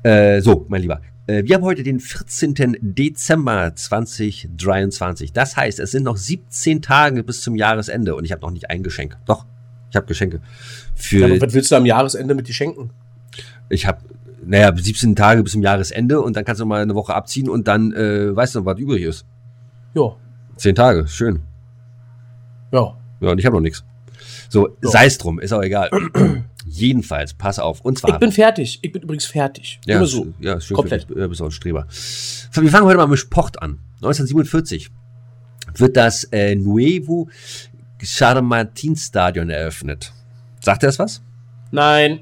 [0.03, 1.03] Äh, so, mein Lieber.
[1.27, 2.79] Äh, wir haben heute den 14.
[2.81, 5.35] Dezember 2023.
[5.35, 8.71] Das heißt, es sind noch 17 Tage bis zum Jahresende und ich habe noch nicht
[8.71, 9.19] ein Geschenk.
[9.27, 9.45] Doch,
[9.91, 10.41] ich habe Geschenke.
[10.95, 12.89] Für, Ja, was willst du am Jahresende mit dir schenken?
[13.69, 13.99] ich habe,
[14.43, 17.69] naja, 17 Tage bis zum Jahresende und dann kannst du mal eine Woche abziehen und
[17.69, 19.27] dann äh, weißt du, was übrig ist.
[19.93, 20.17] Ja,
[20.57, 21.43] 10 Tage, schön.
[22.73, 22.97] ja.
[23.21, 23.85] Ja, und ich habe noch nichts.
[24.51, 24.91] So, Ja.
[24.91, 25.91] sei es drum, ist auch egal.
[26.67, 27.81] Jedenfalls, pass auf.
[27.81, 28.11] Und zwar.
[28.15, 28.81] Ich bin fertig.
[28.83, 29.81] Ich bin übrigens fertig.
[29.87, 30.27] ja, Immer so.
[30.41, 31.07] ja, schön Komplett.
[31.07, 31.87] Für bist auch ein Streber.
[32.53, 33.79] Wir fangen heute mal mit Sport an.
[34.03, 34.91] 1947
[35.77, 37.29] wird das äh, Nuevo
[38.03, 40.13] Charmartin Stadion eröffnet.
[40.61, 41.23] Sagt er das was?
[41.71, 42.21] Nein.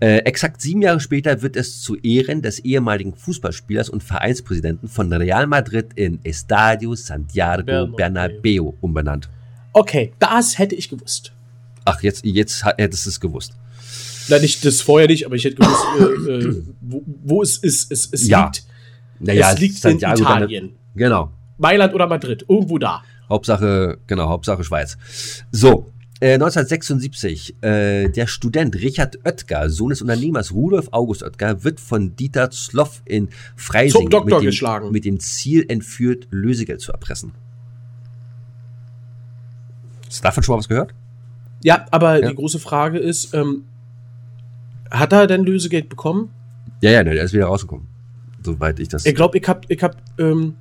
[0.00, 5.12] Äh, exakt sieben Jahre später wird es zu Ehren des ehemaligen Fußballspielers und Vereinspräsidenten von
[5.12, 7.96] Real Madrid in Estadio Santiago Bernabeu.
[7.96, 9.28] Bernabeu umbenannt.
[9.74, 11.31] Okay, das hätte ich gewusst.
[11.84, 13.52] Ach, jetzt, jetzt hat- hättest du es gewusst.
[14.28, 15.84] Nein, nicht das vorher nicht, aber ich hätte gewusst,
[16.28, 17.90] äh, äh, wo, wo es ist.
[17.90, 18.44] Es, es Ja.
[18.44, 18.64] liegt,
[19.18, 20.76] Naja, es liegt in Italien.
[20.94, 21.32] Genau.
[21.58, 23.02] Mailand oder Madrid, irgendwo da.
[23.28, 24.96] Hauptsache, genau, Hauptsache Schweiz.
[25.50, 25.90] So,
[26.20, 32.14] äh, 1976, äh, der Student Richard Oetker, Sohn des Unternehmers Rudolf August Oetker, wird von
[32.14, 34.92] Dieter Zloff in Freising mit, dem, geschlagen.
[34.92, 37.32] mit dem Ziel entführt, Lösegeld zu erpressen.
[40.06, 40.94] Hast du davon schon mal was gehört?
[41.64, 42.28] Ja, aber Ja.
[42.30, 43.64] die große Frage ist, ähm,
[44.90, 46.30] hat er denn Lösegeld bekommen?
[46.80, 47.86] Ja, ja, ne, der ist wieder rausgekommen.
[48.42, 49.06] Soweit ich das.
[49.06, 50.54] Ich glaube, ich hab, ich hab, ähm,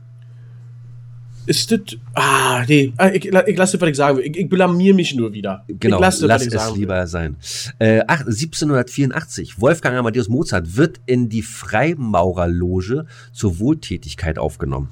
[1.48, 1.80] ist das,
[2.14, 4.26] ah, nee, ah, ich, ich lasse das, was ich sagen will.
[4.26, 5.64] Ich, ich blamier mich nur wieder.
[5.68, 6.82] Genau, ich lasse lass es sagen will.
[6.82, 7.36] lieber sein.
[7.80, 14.90] Äh, ach, 1784, Wolfgang Amadeus Mozart wird in die Freimaurerloge zur Wohltätigkeit aufgenommen.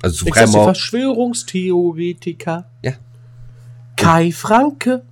[0.00, 0.64] Also zu Freimaurer.
[0.64, 2.64] Verschwörungstheoretiker.
[2.82, 2.92] Ja.
[3.96, 5.02] Kai Franke.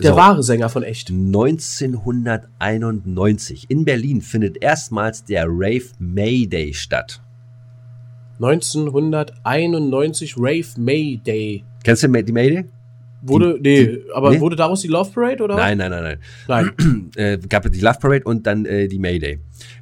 [0.00, 0.16] Der So.
[0.16, 1.10] wahre Sänger von echt.
[1.10, 7.20] 1991 in Berlin findet erstmals der Rave Mayday statt.
[8.40, 11.64] 1991 Rave May Day.
[11.84, 12.64] Kennst du May- die Mayday?
[13.24, 14.40] Wurde, nee, aber nee?
[14.40, 15.54] wurde daraus die Love Parade oder?
[15.54, 16.72] Nein, nein, nein, nein.
[16.76, 17.10] Nein.
[17.16, 19.38] äh, gab es die Love Parade und dann äh, die Mayday.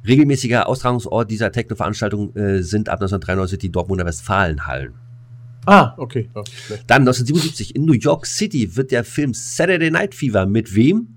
[0.07, 4.93] Regelmäßiger Austragungsort dieser Techno-Veranstaltung äh, sind ab 1993 die Dortmunder Westfalenhallen.
[5.65, 6.29] Ah, okay.
[6.35, 6.43] Ja,
[6.87, 11.15] Dann 1977 in New York City wird der Film Saturday Night Fever mit wem?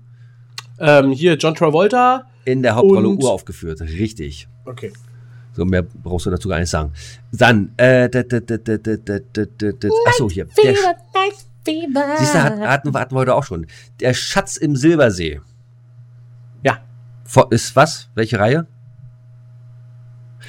[0.79, 2.27] Ähm, hier John Travolta.
[2.45, 4.47] In der Hauptrolle Uhr aufgeführt, richtig.
[4.65, 4.93] Okay.
[5.53, 6.91] So, mehr brauchst du dazu gar nicht sagen.
[7.31, 8.09] Dann, äh,
[10.05, 10.47] achso, hier.
[10.63, 10.75] Der,
[12.17, 13.65] siehst du, hatten, hatten wir heute auch schon.
[13.99, 15.39] Der Schatz im Silbersee.
[16.63, 16.79] Ja.
[17.49, 18.09] Ist was?
[18.15, 18.67] Welche Reihe?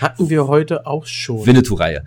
[0.00, 1.46] Hatten wir heute auch schon.
[1.46, 2.04] Winnetou-Reihe.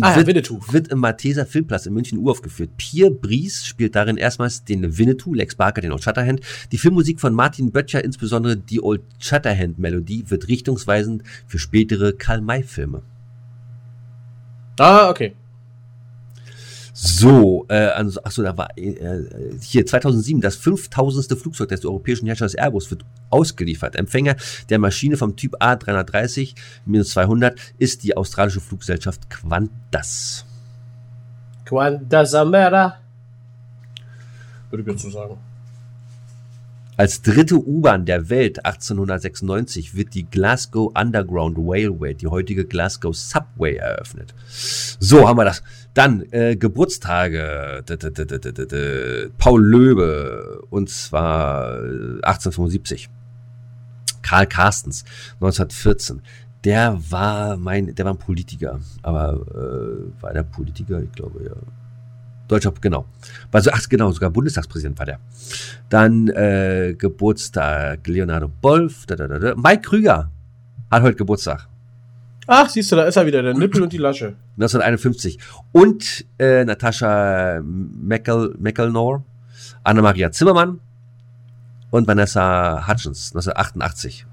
[0.00, 0.60] ah, ja, wird, Winnetou.
[0.70, 2.70] wird im Malteser Filmplatz in München uraufgeführt.
[2.76, 6.40] Pierre Brice spielt darin erstmals den Winnetou, Lex Barker den Old Shatterhand.
[6.72, 13.02] Die Filmmusik von Martin Böttcher, insbesondere die Old Shatterhand-Melodie, wird richtungsweisend für spätere Karl-May-Filme.
[14.78, 15.34] Ah, okay.
[17.00, 19.22] So, äh, also, achso, da war äh,
[19.62, 21.38] hier 2007 das 5000.
[21.38, 23.94] Flugzeug des europäischen Herstellers Airbus wird ausgeliefert.
[23.94, 24.34] Empfänger
[24.68, 30.44] der Maschine vom Typ A330-200 ist die australische Fluggesellschaft Qantas.
[31.64, 32.96] Quanta Samera.
[34.70, 35.38] Würde ich so sagen.
[36.98, 43.76] Als dritte U-Bahn der Welt 1896 wird die Glasgow Underground Railway, die heutige Glasgow Subway,
[43.76, 44.34] eröffnet.
[44.48, 45.62] So haben wir das.
[45.94, 47.84] Dann äh, Geburtstage.
[49.38, 53.08] Paul Löbe und zwar äh, 1875.
[54.22, 56.20] Karl Carstens 1914.
[56.64, 58.80] Der war mein, der war ein Politiker.
[59.02, 61.00] Aber äh, war der Politiker?
[61.00, 61.54] Ich glaube, ja.
[62.48, 63.04] Deutscher, genau.
[63.52, 65.20] War so, ach genau, sogar Bundestagspräsident war der.
[65.90, 69.04] Dann äh, Geburtstag Leonardo Bolf.
[69.06, 69.54] Da, da, da, da.
[69.54, 70.30] Mike Krüger
[70.90, 71.68] hat heute Geburtstag.
[72.46, 74.34] Ach, siehst du, da ist er wieder, der Nippel und die Lasche.
[74.56, 75.38] 1951.
[75.72, 79.22] Und äh, Natascha Meckel, Meckelnor,
[79.84, 80.80] Anna-Maria Zimmermann
[81.90, 84.26] und Vanessa Hutchins, 1988.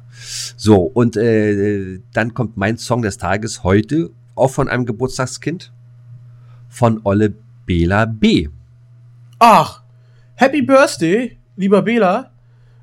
[0.56, 5.74] So, und äh, dann kommt mein Song des Tages heute, auch von einem Geburtstagskind,
[6.70, 7.34] von Olle
[7.66, 8.50] Bela B.
[9.40, 9.82] Ach,
[10.36, 12.32] Happy Birthday, lieber Bela.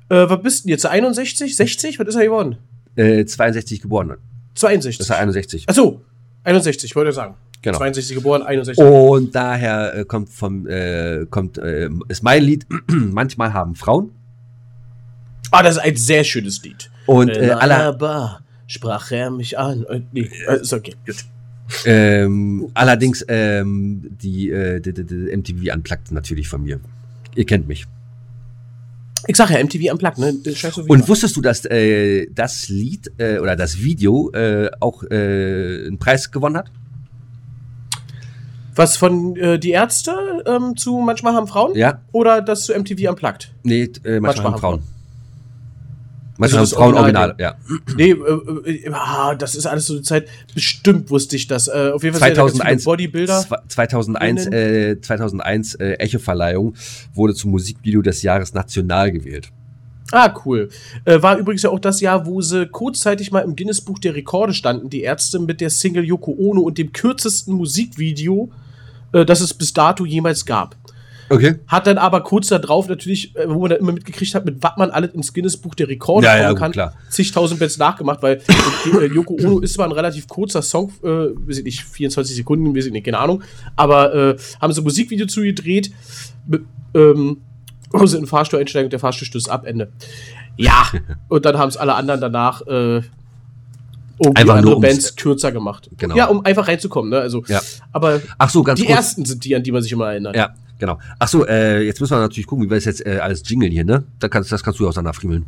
[0.09, 0.85] Äh, was bist du jetzt?
[0.85, 1.55] 61?
[1.55, 1.99] 60?
[1.99, 2.57] Was ist er geworden?
[2.95, 4.17] Äh, 62 geboren.
[4.55, 4.97] 62.
[4.97, 5.69] Das ist er 61.
[5.69, 6.01] Achso,
[6.43, 7.35] 61, wollte ich sagen.
[7.61, 7.77] Genau.
[7.77, 8.83] 62 geboren, 61.
[8.83, 14.11] Und daher äh, kommt vom, äh, kommt, äh, ist mein Lied, manchmal haben Frauen.
[15.51, 16.89] Ah, das ist ein sehr schönes Lied.
[17.05, 17.55] Und äh,
[17.97, 19.85] Bar sprach er mich an.
[19.85, 21.23] Äh, nee, äh, ist okay, gut.
[21.85, 26.79] Ähm, allerdings ähm, die, äh, die, die, die MTV Unplugged natürlich von mir.
[27.35, 27.85] Ihr kennt mich.
[29.27, 30.33] Ich sag ja, MTV Unplugged, ne?
[30.43, 34.31] Das Scheiß so wie Und wusstest du, dass äh, das Lied äh, oder das Video
[34.31, 36.71] äh, auch äh, einen Preis gewonnen hat?
[38.75, 41.75] Was von äh, die Ärzte ähm, zu Manchmal haben Frauen?
[41.75, 42.01] Ja.
[42.11, 43.53] Oder das zu MTV Unplugged?
[43.63, 44.83] Nee, äh, manchmal, Manchmal haben haben Frauen.
[46.43, 47.95] Also Manchmal haben das Frauen Original- Original, ja.
[47.95, 50.27] Nee, äh, äh, ah, das ist alles so eine Zeit.
[50.53, 51.67] Bestimmt wusste ich das.
[51.67, 53.39] Äh, auf jeden Fall sind da ganz viele 2001, Bodybuilder.
[53.39, 56.75] zwe- 2001, äh, 2001 äh, Echo-Verleihung
[57.13, 59.49] wurde zum Musikvideo des Jahres national gewählt.
[60.11, 60.69] Ah, cool.
[61.05, 64.53] Äh, war übrigens ja auch das Jahr, wo sie kurzzeitig mal im Guinness-Buch der Rekorde
[64.53, 68.51] standen, die Ärzte mit der Single Yoko Ono und dem kürzesten Musikvideo,
[69.11, 70.75] äh, das es bis dato jemals gab.
[71.33, 71.55] Okay.
[71.67, 74.73] Hat dann aber kurz darauf natürlich, äh, wo man dann immer mitgekriegt hat, mit was
[74.77, 76.93] man alles ins Guinness-Buch der Rekorde Ja, kommen ja, kann, klar.
[77.09, 78.41] zigtausend Bands nachgemacht, weil
[79.01, 82.75] äh, Yoko Ono ist zwar ein relativ kurzer Song, äh, weiß ich nicht, 24 Sekunden,
[82.75, 83.41] weiß ich nicht, keine Ahnung,
[83.75, 85.91] aber äh, haben sie ein Musikvideo zugedreht,
[86.47, 87.37] mit, ähm,
[87.91, 89.91] wo sie in den Fahrstuhl einsteigen und der Fahrstuhl stößt ab, Ende.
[90.57, 90.87] Ja,
[91.29, 93.01] und dann haben es alle anderen danach äh,
[94.19, 95.89] irgendwie Einfach andere Bands kürzer gemacht.
[95.97, 96.15] Genau.
[96.15, 97.19] Ja, um einfach reinzukommen, ne?
[97.19, 97.59] Also, Ja.
[97.91, 98.95] aber Ach so, ganz die kurz.
[98.97, 100.35] ersten sind die, an die man sich immer erinnert.
[100.35, 100.99] Ja, genau.
[101.17, 103.71] Ach so, äh, jetzt müssen wir natürlich gucken, wie wir das jetzt äh, alles jingeln
[103.71, 104.03] hier, ne?
[104.19, 105.45] Da kannst, das kannst du auseinanderfriemeln.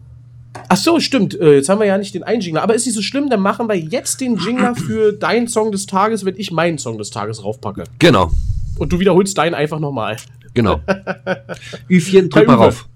[0.70, 1.38] Ach so, stimmt.
[1.38, 2.64] Äh, jetzt haben wir ja nicht den einen Jingler.
[2.64, 5.88] Aber ist nicht so schlimm, dann machen wir jetzt den Jingler für deinen Song des
[5.88, 7.84] Tages, wenn ich meinen Song des Tages raufpacke.
[8.00, 8.32] Genau,
[8.78, 10.16] Und du wiederholst deinen einfach nochmal.
[10.54, 10.80] genau.
[11.90, 12.88] Ü4, drück mal rauf.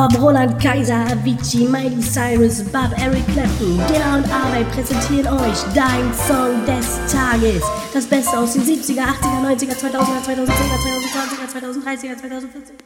[0.00, 6.10] Ob Roland Kaiser, Avicii, Miley Cyrus, Bob, Eric Clapton, Dilla und Arbeit präsentieren euch dein
[6.14, 7.62] Song des Tages.
[7.92, 12.80] Das Beste aus den 70er, 80er, 90er, 2000er, 2010er, 2020er, 2030er, 2040er.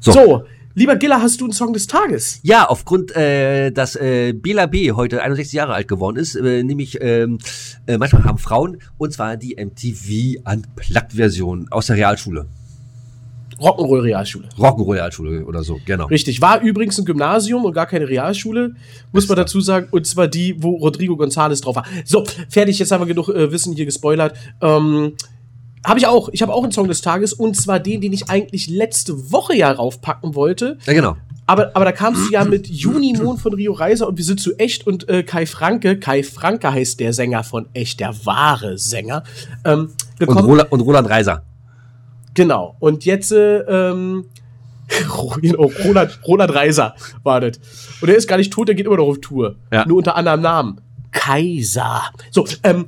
[0.00, 0.12] So.
[0.12, 2.40] So, lieber Giller, hast du einen Song des Tages?
[2.42, 4.92] Ja, aufgrund, äh, dass äh, Bela B.
[4.92, 7.38] heute 61 Jahre alt geworden ist, äh, nämlich ähm,
[7.86, 12.46] äh, manchmal haben Frauen, und zwar die MTV Unplugged-Version aus der Realschule.
[13.60, 14.48] Rock'n'Roll Realschule.
[14.58, 16.06] Rock'n'Roll Realschule oder so, genau.
[16.06, 16.40] Richtig.
[16.40, 18.74] War übrigens ein Gymnasium und gar keine Realschule,
[19.12, 19.88] muss man dazu sagen.
[19.90, 21.84] Und zwar die, wo Rodrigo González drauf war.
[22.04, 24.36] So, fertig, jetzt haben wir genug äh, Wissen hier gespoilert.
[24.60, 25.12] Ähm,
[25.84, 26.28] habe ich auch.
[26.32, 29.56] Ich habe auch einen Song des Tages und zwar den, den ich eigentlich letzte Woche
[29.56, 30.78] ja raufpacken wollte.
[30.86, 31.16] Ja, genau.
[31.46, 34.56] Aber, aber da kamst du ja mit Junimond von Rio Reiser und wir sind zu
[34.56, 39.24] echt und äh, Kai Franke, Kai Franke heißt der Sänger von echt, der wahre Sänger.
[39.64, 40.36] Ähm, Und.
[40.36, 41.42] Roland, und Roland Reiser.
[42.34, 42.76] Genau.
[42.78, 44.26] Und jetzt, äh, ähm,
[45.40, 47.58] genau, Roland, Roland Reiser war das.
[48.00, 49.56] Und er ist gar nicht tot, der geht immer noch auf Tour.
[49.72, 49.86] Ja.
[49.86, 50.80] Nur unter anderem Namen.
[51.10, 52.02] Kaiser.
[52.30, 52.86] So, ähm,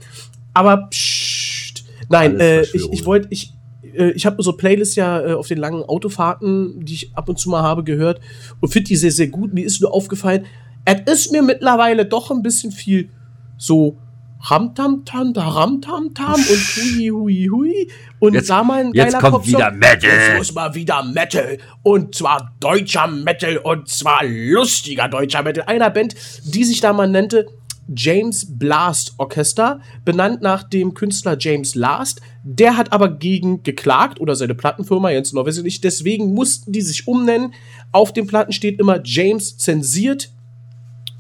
[0.54, 1.84] aber pssst.
[2.08, 3.54] Nein, äh, ich, wollte, ich,
[3.96, 7.38] äh, ich habe so Playlists ja äh, auf den langen Autofahrten, die ich ab und
[7.38, 8.20] zu mal habe, gehört
[8.60, 9.54] und finde die sehr, sehr gut.
[9.54, 10.46] Mir ist nur aufgefallen,
[10.84, 13.08] es ist mir mittlerweile doch ein bisschen viel
[13.56, 13.96] so
[14.44, 16.42] Ramtam-Tam, da Ramtam-Tam und
[16.76, 17.90] hui, hui, hui.
[18.18, 19.52] Und Jetzt- da mal ein jetzt geiler kommt Popsong.
[19.54, 20.10] wieder Metal.
[20.10, 21.58] Jetzt muss mal wieder Metal.
[21.82, 23.56] Und zwar deutscher Metal.
[23.58, 25.64] Und zwar lustiger deutscher Metal.
[25.66, 27.46] Einer Band, die sich da mal nannte
[27.94, 32.20] James Blast Orchester, benannt nach dem Künstler James Last.
[32.44, 35.84] Der hat aber gegen geklagt oder seine Plattenfirma, Jens noch weiß ich nicht.
[35.84, 37.52] Deswegen mussten die sich umnennen.
[37.90, 40.30] Auf den Platten steht immer James zensiert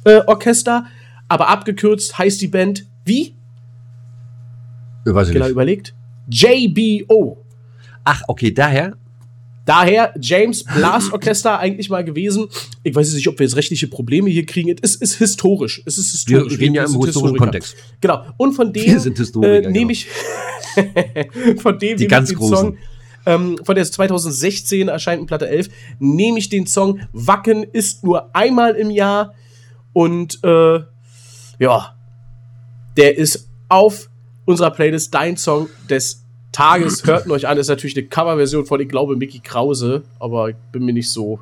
[0.04, 0.86] äh, Orchester,
[1.28, 3.34] aber abgekürzt heißt die Band wie?
[5.06, 5.52] Äh, Weiß ich Genau nicht.
[5.52, 5.94] überlegt.
[6.28, 7.44] JBO.
[8.04, 8.96] Ach, okay, daher.
[9.64, 12.48] Daher James Blast Orchester eigentlich mal gewesen.
[12.82, 14.74] Ich weiß jetzt nicht, ob wir jetzt rechtliche Probleme hier kriegen.
[14.82, 15.82] Es ist historisch.
[15.86, 16.58] Es ist Wir historisch.
[16.60, 17.36] reden ja im historischen.
[17.38, 17.76] Kontext.
[18.00, 18.24] Genau.
[18.38, 19.90] Und von dem Wir äh, nehme genau.
[19.90, 20.08] ich
[21.62, 22.56] von dem Die ganz ich den Großen.
[22.56, 22.76] Song
[23.24, 25.68] ähm, von der 2016 erscheinten Platte 11
[26.00, 29.34] nehme ich den Song Wacken ist nur einmal im Jahr
[29.92, 30.80] und äh,
[31.60, 31.94] ja
[32.96, 34.08] Der ist auf
[34.44, 37.02] unserer Playlist Dein Song des Tages.
[37.06, 37.56] Hört ihn euch an.
[37.56, 41.10] Das ist natürlich eine Coverversion von, ich glaube, Mickey Krause, aber ich bin mir nicht
[41.10, 41.40] so.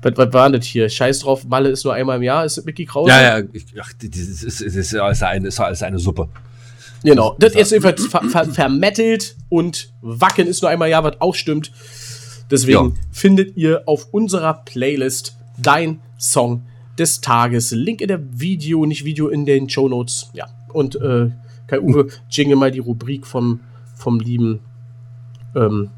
[0.00, 0.88] Was, was war das hier?
[0.88, 2.44] Scheiß drauf, Malle ist nur einmal im Jahr.
[2.44, 3.10] Ist Mickey Krause?
[3.10, 5.48] Ja, ja, ich, ach, das ist, das ist, das ist, eine,
[5.86, 6.28] eine Suppe.
[7.04, 7.36] Genau.
[7.38, 11.34] Das ist jedenfalls ver ver vermettelt und Wacken ist nur einmal im Jahr, was auch
[11.34, 11.72] stimmt.
[12.50, 12.92] Deswegen Ja.
[13.10, 16.62] findet ihr auf unserer Playlist Dein Song
[16.98, 17.70] des Tages.
[17.72, 20.30] Link in der Video, nicht Video in den Show Notes.
[20.32, 20.46] Ja.
[20.72, 21.30] Und äh,
[21.66, 23.60] Kai Uwe, jingle mal die Rubrik vom,
[23.96, 24.60] vom lieben
[25.54, 25.90] ähm,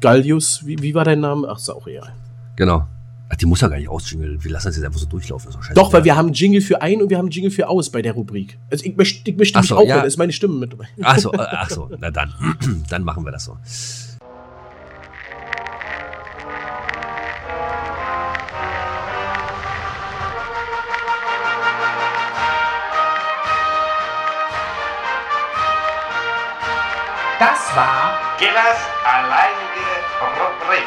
[0.00, 0.66] Gallius.
[0.66, 1.48] Wie, wie war dein Name?
[1.50, 2.12] Ach, ist auch egal.
[2.56, 2.86] Genau.
[3.28, 4.42] Ach, die muss ja gar nicht ausjingeln.
[4.42, 5.52] Wir lassen das jetzt einfach so durchlaufen.
[5.52, 8.02] Doch Doch, weil wir haben Jingle für ein und wir haben Jingle für aus bei
[8.02, 8.58] der Rubrik.
[8.70, 9.98] Also ich möchte, ich möchte mich so, auch, ja.
[9.98, 10.88] da ist meine Stimme mit dabei.
[11.02, 12.32] Ach so, ach so, na dann.
[12.88, 13.56] dann machen wir das so.
[27.40, 29.88] Das war Gillas alleinige
[30.20, 30.84] Rubrik.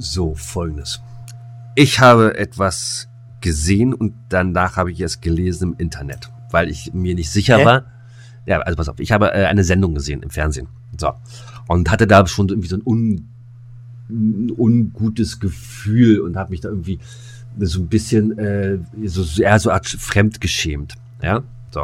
[0.00, 1.00] So, folgendes.
[1.76, 3.08] Ich habe etwas
[3.40, 7.64] gesehen und danach habe ich es gelesen im Internet, weil ich mir nicht sicher Hä?
[7.64, 7.84] war.
[8.46, 10.66] Ja, also pass auf, ich habe äh, eine Sendung gesehen im Fernsehen.
[10.98, 11.12] So.
[11.68, 13.28] Und hatte da schon irgendwie so ein un,
[14.10, 16.98] ein ungutes Gefühl und habe mich da irgendwie
[17.58, 20.94] so ein bisschen, äh, so, eher so Art fremdgeschämt.
[21.22, 21.82] Ja, so.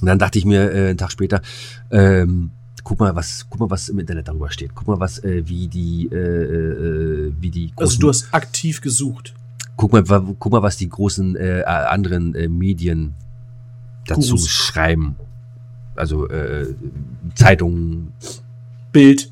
[0.00, 1.42] Und dann dachte ich mir äh, einen Tag später,
[1.90, 2.50] ähm,
[2.82, 4.74] guck mal, was, guck mal, was im Internet darüber steht.
[4.74, 8.80] Guck mal, was, äh, wie die, äh, äh, wie die Also großen, du hast aktiv
[8.80, 9.34] gesucht.
[9.76, 13.14] guck mal, guck mal, was die großen äh, anderen äh, Medien
[14.06, 14.48] dazu Gurus.
[14.48, 15.16] schreiben.
[15.96, 16.74] Also äh,
[17.34, 18.12] Zeitungen,
[18.92, 19.30] Bild.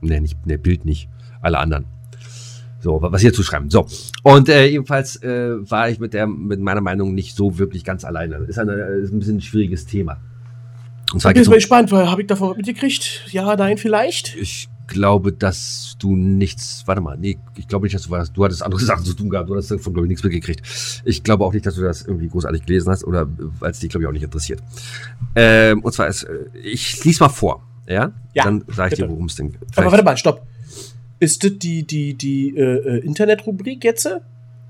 [0.00, 1.08] ne, nicht, ne, Bild nicht,
[1.40, 1.84] alle anderen.
[2.80, 3.68] So, wa- was sie dazu schreiben.
[3.70, 3.86] So.
[4.22, 8.04] Und äh, jedenfalls äh, war ich mit der, mit meiner Meinung nicht so wirklich ganz
[8.04, 8.36] alleine.
[8.48, 10.16] Ist, eine, ist ein bisschen ein schwieriges Thema.
[11.12, 13.24] Und zwar Ich bin jetzt mal gespannt, weil habe ich davon mitgekriegt?
[13.32, 14.36] Ja, nein, vielleicht?
[14.36, 18.44] Ich glaube, dass du nichts, warte mal, nee, ich glaube nicht, dass du was, du
[18.44, 20.62] hattest andere Sachen zu tun gehabt, du hast davon, glaube ich, nichts mitgekriegt.
[21.04, 23.26] Ich glaube auch nicht, dass du das irgendwie großartig gelesen hast oder
[23.60, 24.62] weil es dich, glaube ich, auch nicht interessiert.
[25.34, 28.12] Ähm, und zwar ist, äh, ich lies mal vor, ja?
[28.34, 29.10] Ja, Dann sage ich dir, bitte.
[29.10, 29.60] worum es denn geht.
[29.76, 30.46] Aber warte mal, stopp.
[31.20, 34.20] Ist das die, die, die äh, äh, Internetrubrik jetzt, äh,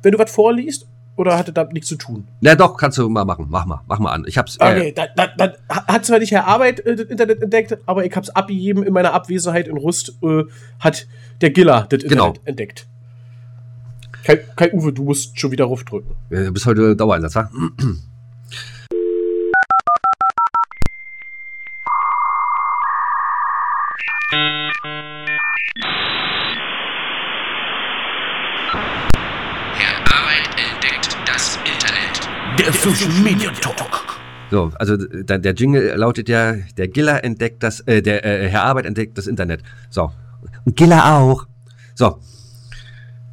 [0.03, 0.87] wenn du was vorliest?
[1.17, 2.27] Oder hat das damit nichts zu tun?
[2.41, 4.25] Na doch, kannst du mal machen, mach mal, mach mal an.
[4.27, 7.43] Ich hab's, Okay, äh, dann da, da, hat zwar nicht Herr Arbeit äh, das Internet
[7.43, 10.45] entdeckt, aber ich hab's abgegeben in meiner Abwesenheit in Rust, äh,
[10.81, 11.07] hat
[11.41, 12.29] der Giller das Genau.
[12.29, 12.87] Internet entdeckt.
[14.25, 16.11] Kai, Kai Uwe, du musst schon wieder draufdrücken.
[16.31, 17.51] äh, bis heute Dauereinsatz, wa?
[28.73, 32.29] Herr Arbeit entdeckt das Internet.
[32.61, 34.21] Der Social Media Talk.
[34.51, 38.65] So, also der, der Jingle lautet ja, der Giller entdeckt das, äh, der äh, Herr
[38.65, 39.63] Arbeit entdeckt das Internet.
[39.89, 40.13] So.
[40.67, 41.47] Und Giller auch.
[41.95, 42.19] So.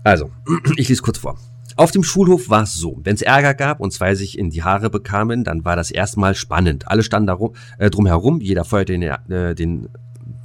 [0.05, 0.31] Also,
[0.77, 1.37] ich lese kurz vor.
[1.75, 4.63] Auf dem Schulhof war es so, wenn es Ärger gab und zwei sich in die
[4.63, 6.87] Haare bekamen, dann war das erstmal spannend.
[6.87, 9.89] Alle standen darum, äh, drum jeder feuerte den, äh, den,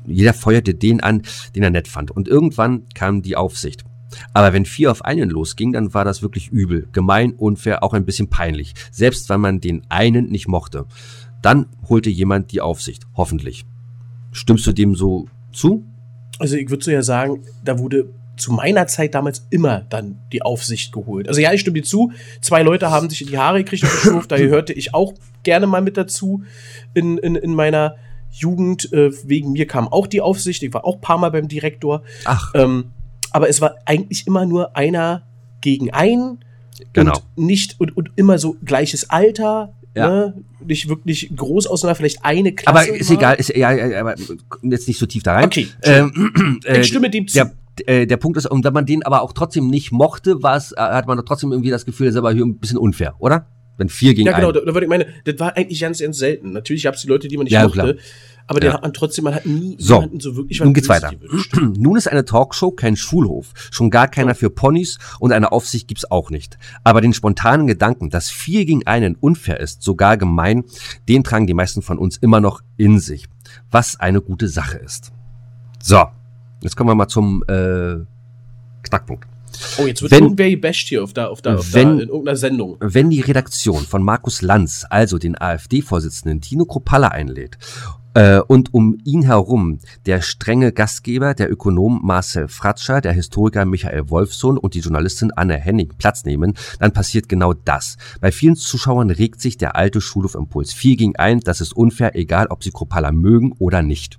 [0.07, 1.23] jeder feuerte den an,
[1.55, 2.11] den er nett fand.
[2.11, 3.85] Und irgendwann kam die Aufsicht.
[4.33, 8.05] Aber wenn vier auf einen losging, dann war das wirklich übel, gemein, unfair, auch ein
[8.05, 8.75] bisschen peinlich.
[8.91, 10.87] Selbst wenn man den einen nicht mochte.
[11.43, 13.65] Dann holte jemand die Aufsicht, hoffentlich.
[14.31, 15.85] Stimmst du dem so zu?
[16.39, 20.43] Also ich würde so ja sagen, da wurde zu meiner Zeit damals immer dann die
[20.43, 21.29] Aufsicht geholt.
[21.29, 22.13] Also ja, ich stimme dir zu.
[22.41, 25.67] Zwei Leute haben sich in die Haare gekriegt dem Schulhof, da gehörte ich auch gerne
[25.67, 26.43] mal mit dazu
[26.95, 27.97] in, in, in meiner
[28.31, 28.93] Jugend.
[28.93, 30.63] Äh, wegen mir kam auch die Aufsicht.
[30.63, 32.03] Ich war auch ein paar Mal beim Direktor.
[32.25, 32.93] Ach, Ähm,
[33.33, 35.23] aber es war eigentlich immer nur einer
[35.61, 36.45] gegen einen.
[36.93, 37.13] Genau.
[37.37, 39.75] Und nicht und, und immer so gleiches Alter.
[39.95, 40.09] Ja.
[40.09, 40.45] Ne?
[40.65, 42.91] Nicht wirklich groß auseinander, vielleicht eine Klasse.
[42.91, 43.17] aber ist mal.
[43.17, 44.15] egal, ist, ja, ja, aber
[44.63, 45.45] jetzt nicht so tief da rein.
[45.45, 47.35] Okay, Ähm, äh, Ich stimme dem zu.
[47.35, 47.53] Der,
[47.87, 50.73] äh, der Punkt ist, und wenn man den aber auch trotzdem nicht mochte, war es,
[50.73, 53.15] äh, hat man doch trotzdem irgendwie das Gefühl, das ist aber hier ein bisschen unfair,
[53.19, 53.47] oder?
[53.79, 54.55] Wenn vier gegen Ja, genau, einen.
[54.55, 56.53] da, da würde ich meine, das war eigentlich ganz, ganz selten.
[56.53, 57.95] Natürlich gab es die Leute, die man nicht Ja, mochte, klar.
[58.47, 58.75] aber den Ja.
[58.75, 61.13] hat man trotzdem, man hat nie So, jemanden so wirklich nun geht's weiter.
[61.77, 66.11] Nun ist eine Talkshow kein Schulhof, schon gar keiner für Ponys und eine Aufsicht gibt's
[66.11, 66.59] auch nicht.
[66.85, 70.65] Aber den spontanen Gedanken, dass vier gegen einen unfair ist, sogar gemein,
[71.09, 73.27] den tragen die meisten von uns immer noch in sich,
[73.71, 75.13] was eine gute Sache ist.
[75.83, 76.05] So,
[76.61, 77.97] jetzt kommen wir mal zum äh,
[78.83, 79.27] Knackpunkt.
[79.79, 82.09] Oh, jetzt wird Wenn- irgendwer gebasht hier auf da, auf da, auf Wenn- da in
[82.09, 82.77] irgendeiner Sendung.
[82.81, 87.59] Wenn die Redaktion von Markus Lanz, also den AfD-Vorsitzenden Tino Kropalla einlädt,
[88.15, 94.11] Äh, und um ihn herum der strenge Gastgeber, der Ökonom Marcel Fratscher, der Historiker Michael
[94.11, 97.97] Wolfsohn und die Journalistin Anne Henning Platz nehmen, dann passiert genau das.
[98.21, 100.75] Bei vielen Zuschauern regt sich der alte Schulhofimpuls.
[100.75, 104.19] Viel ging ein, das ist unfair, egal ob sie Kropala mögen oder nicht.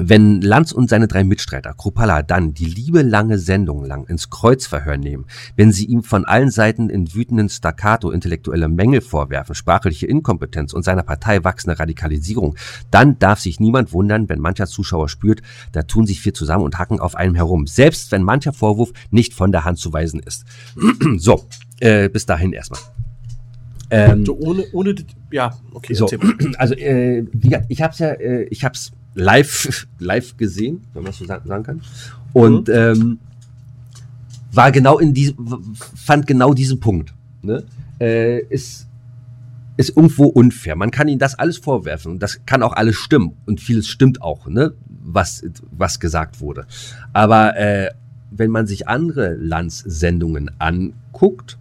[0.00, 4.96] Wenn Lanz und seine drei Mitstreiter Kropala dann die liebe lange Sendung lang ins Kreuzverhör
[4.96, 5.26] nehmen,
[5.56, 10.84] wenn sie ihm von allen Seiten in wütenden Staccato intellektuelle Mängel vorwerfen, sprachliche Inkompetenz und
[10.84, 12.54] seiner Partei wachsende Radikalisierung,
[12.92, 15.42] dann darf sich niemand wundern, wenn mancher Zuschauer spürt,
[15.72, 19.34] da tun sich vier zusammen und hacken auf einem herum, selbst wenn mancher Vorwurf nicht
[19.34, 20.44] von der Hand zu weisen ist.
[21.16, 21.44] so,
[21.80, 22.80] äh, bis dahin erstmal.
[23.90, 24.94] Ähm, So ohne, ohne,
[25.32, 26.06] ja, okay, so,
[26.58, 27.24] also äh,
[27.68, 31.46] ich habe es ja, äh, ich habe es live, live gesehen, wenn man so sagen,
[31.48, 31.80] sagen kann,
[32.32, 33.18] und ähm,
[34.52, 37.14] war genau in diesem, fand genau diesen Punkt.
[37.42, 37.64] Ne?
[38.00, 38.86] Äh, ist
[39.76, 40.74] ist irgendwo unfair.
[40.74, 44.20] Man kann ihnen das alles vorwerfen und das kann auch alles stimmen und vieles stimmt
[44.20, 46.66] auch, ne, was was gesagt wurde.
[47.12, 47.90] Aber äh,
[48.30, 51.58] wenn man sich andere Landssendungen anguckt,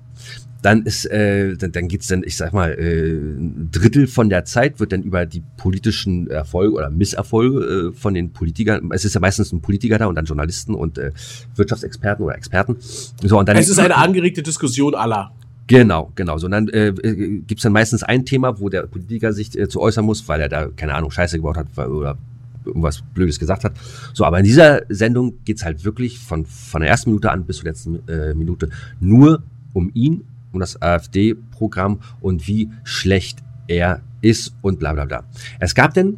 [0.61, 4.45] dann ist, äh, dann, dann geht's dann, ich sag mal, äh, ein Drittel von der
[4.45, 9.13] Zeit wird dann über die politischen Erfolge oder Misserfolge äh, von den Politikern, es ist
[9.13, 11.11] ja meistens ein Politiker da und dann Journalisten und äh,
[11.55, 12.77] Wirtschaftsexperten oder Experten.
[12.79, 15.31] So, und dann, Es ist eine angeregte Diskussion aller.
[15.67, 16.37] Genau, genau.
[16.37, 19.67] So, und dann äh, gibt es dann meistens ein Thema, wo der Politiker sich äh,
[19.67, 22.17] zu äußern muss, weil er da, keine Ahnung, Scheiße gebaut hat weil- oder
[22.65, 23.73] irgendwas Blödes gesagt hat.
[24.13, 27.57] So, aber in dieser Sendung geht's halt wirklich von, von der ersten Minute an bis
[27.57, 29.43] zur letzten äh, Minute nur
[29.73, 30.23] um ihn,
[30.57, 35.23] um das AfD-Programm und wie schlecht er ist und bla bla bla.
[35.59, 36.17] Es gab denn,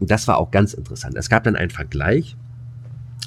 [0.00, 2.36] das war auch ganz interessant, es gab dann einen Vergleich,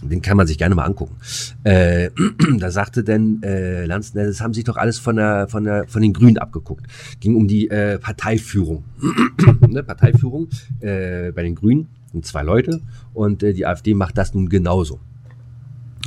[0.01, 1.15] den kann man sich gerne mal angucken.
[1.63, 2.11] Äh,
[2.59, 6.01] da sagte denn äh, Lanz, das haben sich doch alles von der, von der, von
[6.01, 6.85] den Grünen abgeguckt.
[7.19, 8.83] Ging um die äh, Parteiführung.
[9.67, 10.47] ne, Parteiführung
[10.79, 12.81] äh, bei den Grünen sind zwei Leute
[13.13, 14.99] und äh, die AfD macht das nun genauso.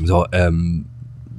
[0.04, 0.86] So, ähm,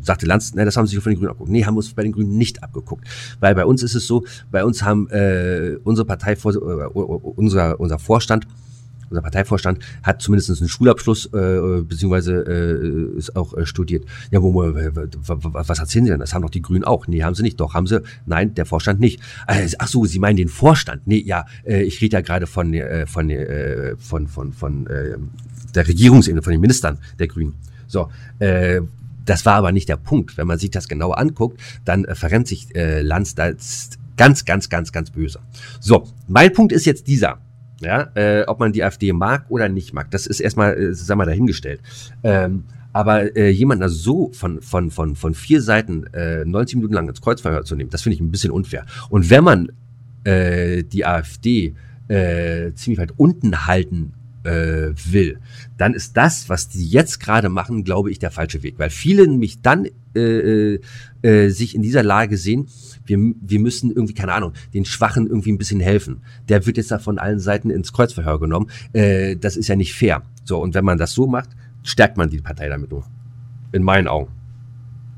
[0.03, 1.51] sagte Lanz, ne, das haben sie sich von den Grünen abgeguckt.
[1.51, 3.07] Nee, haben wir uns bei den Grünen nicht abgeguckt.
[3.39, 7.99] Weil bei uns ist es so, bei uns haben äh, unsere Partei, äh, unser, unser
[7.99, 8.47] Vorstand,
[9.13, 14.05] unser Parteivorstand hat zumindest einen Schulabschluss äh, beziehungsweise äh, ist auch äh, studiert.
[14.31, 16.19] Ja, wo, wo, was erzählen Sie denn?
[16.19, 17.05] Das haben doch die Grünen auch.
[17.05, 17.59] Nee, haben sie nicht.
[17.59, 18.01] Doch, haben sie.
[18.25, 19.21] Nein, der Vorstand nicht.
[19.47, 21.05] Äh, ach so, Sie meinen den Vorstand?
[21.05, 25.17] Nee, ja, äh, ich rede ja gerade von, äh, von, äh, von, von, von äh,
[25.75, 27.53] der Regierungsebene, von den Ministern der Grünen.
[27.85, 28.81] So, äh,
[29.25, 30.37] das war aber nicht der Punkt.
[30.37, 33.51] Wenn man sich das genauer anguckt, dann äh, verrennt sich äh, Lanz da
[34.17, 35.39] ganz, ganz, ganz, ganz böse.
[35.79, 37.39] So, mein Punkt ist jetzt dieser.
[37.81, 41.17] Ja, äh, ob man die AfD mag oder nicht mag, das ist erstmal, äh, sag
[41.17, 41.81] mal, dahingestellt.
[42.23, 42.63] Ähm,
[42.93, 47.09] aber äh, jemanden also so von, von, von, von vier Seiten äh, 90 Minuten lang
[47.09, 48.85] ins Kreuzverhör zu nehmen, das finde ich ein bisschen unfair.
[49.09, 49.71] Und wenn man
[50.23, 51.73] äh, die AfD
[52.07, 54.13] äh, ziemlich weit unten halten
[54.43, 55.39] äh, will,
[55.77, 58.75] dann ist das, was die jetzt gerade machen, glaube ich, der falsche Weg.
[58.77, 59.85] Weil viele nämlich dann
[60.15, 60.79] äh, äh,
[61.21, 62.67] äh, sich in dieser Lage sehen,
[63.05, 66.21] wir, wir müssen irgendwie, keine Ahnung, den Schwachen irgendwie ein bisschen helfen.
[66.49, 68.69] Der wird jetzt da von allen Seiten ins Kreuzverhör genommen.
[68.93, 70.23] Äh, das ist ja nicht fair.
[70.43, 71.49] So, und wenn man das so macht,
[71.83, 73.05] stärkt man die Partei damit nur.
[73.71, 74.31] In meinen Augen.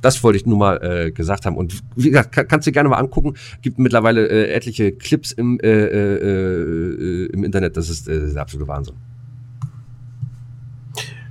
[0.02, 1.58] Das wollte ich nur mal äh, gesagt haben.
[1.58, 3.34] Und wie gesagt, kann, kannst du dir gerne mal angucken.
[3.62, 7.76] Gibt mittlerweile äh, etliche Clips im, äh, äh, äh, im Internet.
[7.76, 8.96] Das ist äh, der absolute Wahnsinn.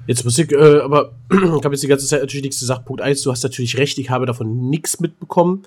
[0.07, 2.85] Jetzt muss ich, äh, aber ich habe jetzt die ganze Zeit natürlich nichts gesagt.
[2.85, 5.63] Punkt eins, du hast natürlich recht, ich habe davon nichts mitbekommen.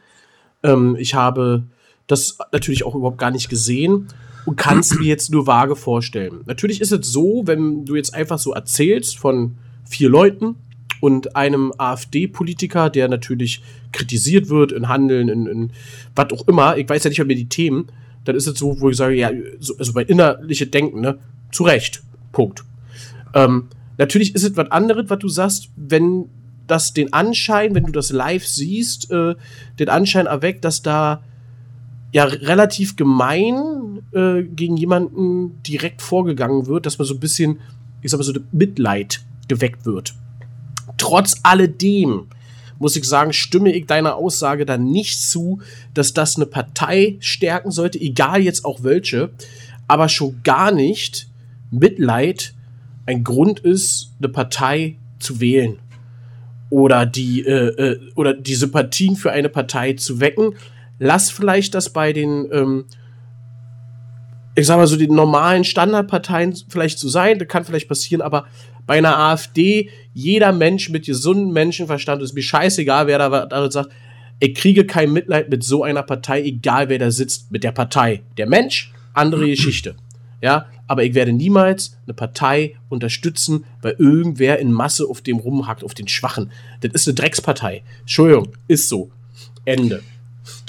[0.63, 1.63] Ähm, ich habe
[2.07, 4.07] das natürlich auch überhaupt gar nicht gesehen
[4.45, 6.41] und kann es mir jetzt nur vage vorstellen.
[6.45, 10.55] Natürlich ist es so, wenn du jetzt einfach so erzählst von vier Leuten
[11.01, 13.61] und einem AfD-Politiker, der natürlich
[13.91, 15.71] kritisiert wird in Handeln, in, in
[16.15, 17.87] was auch immer, ich weiß ja nicht mehr die Themen,
[18.23, 21.17] dann ist es so, wo ich sage, ja, so, also bei innerliche Denken, ne,
[21.51, 22.01] zu Recht.
[22.31, 22.63] Punkt.
[23.33, 23.67] Ähm,
[23.97, 26.29] natürlich ist es was anderes, was du sagst, wenn
[26.67, 29.35] das den Anschein, wenn du das live siehst, äh,
[29.79, 31.23] den Anschein erweckt, dass da
[32.11, 37.59] ja relativ gemein äh, gegen jemanden direkt vorgegangen wird, dass man so ein bisschen,
[38.01, 40.13] ich sag mal so, Mitleid geweckt wird.
[40.97, 42.27] Trotz alledem
[42.79, 45.61] muss ich sagen, stimme ich deiner Aussage dann nicht zu,
[45.93, 49.31] dass das eine Partei stärken sollte, egal jetzt auch welche,
[49.87, 51.27] aber schon gar nicht
[51.71, 52.53] Mitleid
[53.07, 55.79] ein Grund ist, eine Partei zu wählen
[56.69, 60.55] oder die äh, äh, oder die Sympathien für eine Partei zu wecken.
[60.99, 62.85] Lass vielleicht das bei den ähm,
[64.55, 68.45] ich sag mal so den normalen Standardparteien vielleicht so sein, das kann vielleicht passieren, aber
[68.87, 73.91] bei einer AfD, jeder Mensch mit gesundem Menschenverstand ist mir scheißegal, wer da darin sagt,
[74.39, 78.21] ich kriege kein Mitleid mit so einer Partei, egal wer da sitzt mit der Partei.
[78.37, 79.95] Der Mensch, andere Geschichte.
[80.41, 85.83] Ja, aber ich werde niemals eine Partei unterstützen, weil irgendwer in Masse auf dem rumhackt,
[85.83, 86.51] auf den Schwachen.
[86.81, 87.83] Das ist eine Dreckspartei.
[88.01, 89.11] Entschuldigung, ist so.
[89.65, 90.01] Ende.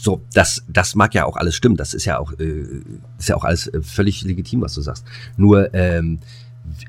[0.01, 1.77] So, das, das mag ja auch alles stimmen.
[1.77, 2.65] Das ist ja auch, äh,
[3.19, 5.05] ist ja auch alles äh, völlig legitim, was du sagst.
[5.37, 6.19] Nur ähm,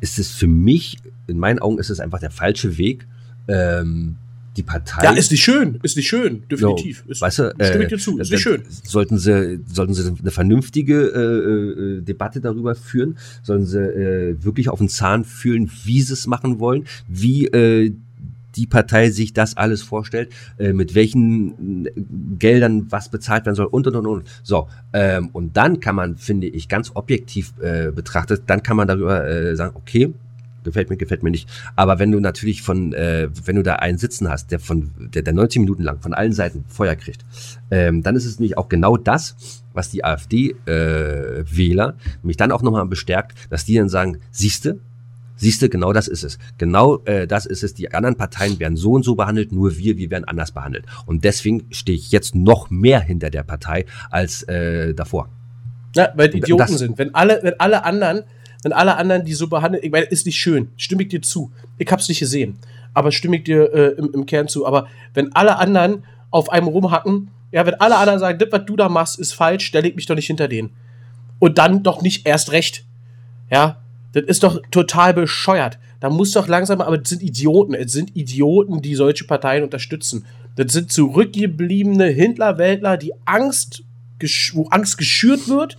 [0.01, 3.07] ist es für mich, in meinen Augen, ist es einfach der falsche Weg.
[3.47, 4.17] Ähm,
[4.59, 5.03] die Partei.
[5.03, 7.03] Ja, ist nicht schön, ist nicht schön, definitiv.
[7.05, 8.63] So, ist, weißt du, stimme ich äh, dir zu, ist äh, nicht schön.
[8.83, 14.69] Sollten sie, sollten sie eine vernünftige äh, äh, Debatte darüber führen, sollen sie äh, wirklich
[14.69, 17.93] auf den Zahn fühlen, wie sie es machen wollen, wie äh,
[18.55, 21.87] die Partei sich das alles vorstellt, äh, mit welchen
[22.37, 24.23] Geldern was bezahlt werden soll und und und und.
[24.43, 28.87] So, ähm, und dann kann man, finde ich, ganz objektiv äh, betrachtet, dann kann man
[28.87, 30.13] darüber äh, sagen, okay,
[30.63, 31.49] gefällt mir, gefällt mir nicht.
[31.75, 35.21] Aber wenn du natürlich von, äh, wenn du da einen sitzen hast, der von, der,
[35.21, 37.25] der 90 Minuten lang von allen Seiten Feuer kriegt,
[37.71, 39.35] ähm, dann ist es nämlich auch genau das,
[39.73, 44.79] was die AfD-Wähler äh, mich dann auch nochmal bestärkt, dass die dann sagen, siehste,
[45.35, 46.37] siehste, genau das ist es.
[46.57, 47.73] Genau äh, das ist es.
[47.73, 50.85] Die anderen Parteien werden so und so behandelt, nur wir, wir werden anders behandelt.
[51.05, 55.29] Und deswegen stehe ich jetzt noch mehr hinter der Partei als äh, davor.
[55.95, 56.97] Ja, weil die Idioten das- sind.
[56.97, 58.23] Wenn alle, wenn alle anderen,
[58.63, 61.51] wenn alle anderen die so behandeln, ich meine, ist nicht schön, stimme ich dir zu.
[61.77, 62.57] Ich hab's nicht gesehen,
[62.93, 64.65] aber stimme ich dir äh, im, im Kern zu.
[64.65, 68.75] Aber wenn alle anderen auf einem rumhacken, ja, wenn alle anderen sagen, das, was du
[68.75, 70.71] da machst, ist falsch, dann leg mich doch nicht hinter denen.
[71.39, 72.85] Und dann doch nicht erst recht.
[73.49, 73.81] Ja,
[74.11, 75.79] das ist doch total bescheuert.
[75.99, 77.73] Da muss doch langsam, aber das sind Idioten.
[77.73, 80.25] Es sind Idioten, die solche Parteien unterstützen.
[80.55, 83.83] Das sind zurückgebliebene Hindlerwäldler, die Angst,
[84.53, 85.77] wo Angst geschürt wird,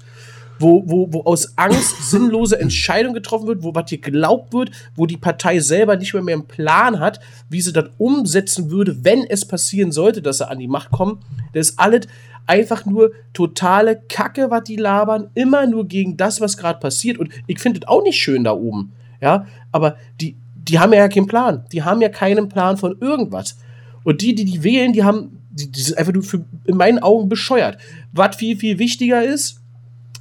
[0.60, 5.06] wo, wo, wo aus Angst sinnlose Entscheidungen getroffen wird, wo was dir geglaubt wird, wo
[5.06, 9.24] die Partei selber nicht mehr, mehr einen Plan hat, wie sie das umsetzen würde, wenn
[9.24, 11.20] es passieren sollte, dass sie an die Macht kommen.
[11.54, 12.06] Das ist alles
[12.46, 17.18] einfach nur totale Kacke, was die labern, immer nur gegen das, was gerade passiert.
[17.18, 18.92] Und ich finde es auch nicht schön da oben.
[19.20, 21.64] Ja, aber die, die haben ja keinen Plan.
[21.72, 23.56] Die haben ja keinen Plan von irgendwas.
[24.04, 26.98] Und die, die die wählen, die haben, die, die sind einfach nur für, in meinen
[26.98, 27.78] Augen bescheuert.
[28.12, 29.59] Was viel, viel wichtiger ist,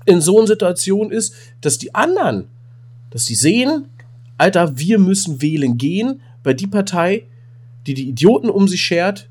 [0.10, 2.48] in so einer Situation ist, dass die anderen,
[3.12, 3.86] dass die sehen,
[4.38, 7.24] Alter, wir müssen wählen gehen, weil die Partei,
[7.86, 9.30] die die Idioten um sich schert,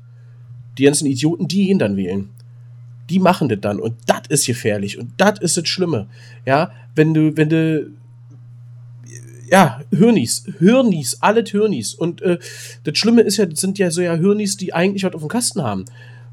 [0.77, 2.29] die ganzen Idioten, die gehen dann wählen.
[3.09, 6.07] Die machen das dann und das ist gefährlich und das ist das Schlimme.
[6.45, 7.91] Ja, wenn du, wenn du,
[9.49, 11.93] ja, Hirnis, Hirnis, alle Hirnis.
[11.93, 12.37] Und äh,
[12.83, 15.29] das Schlimme ist ja, das sind ja so ja Hirnis, die eigentlich was auf dem
[15.29, 15.85] Kasten haben.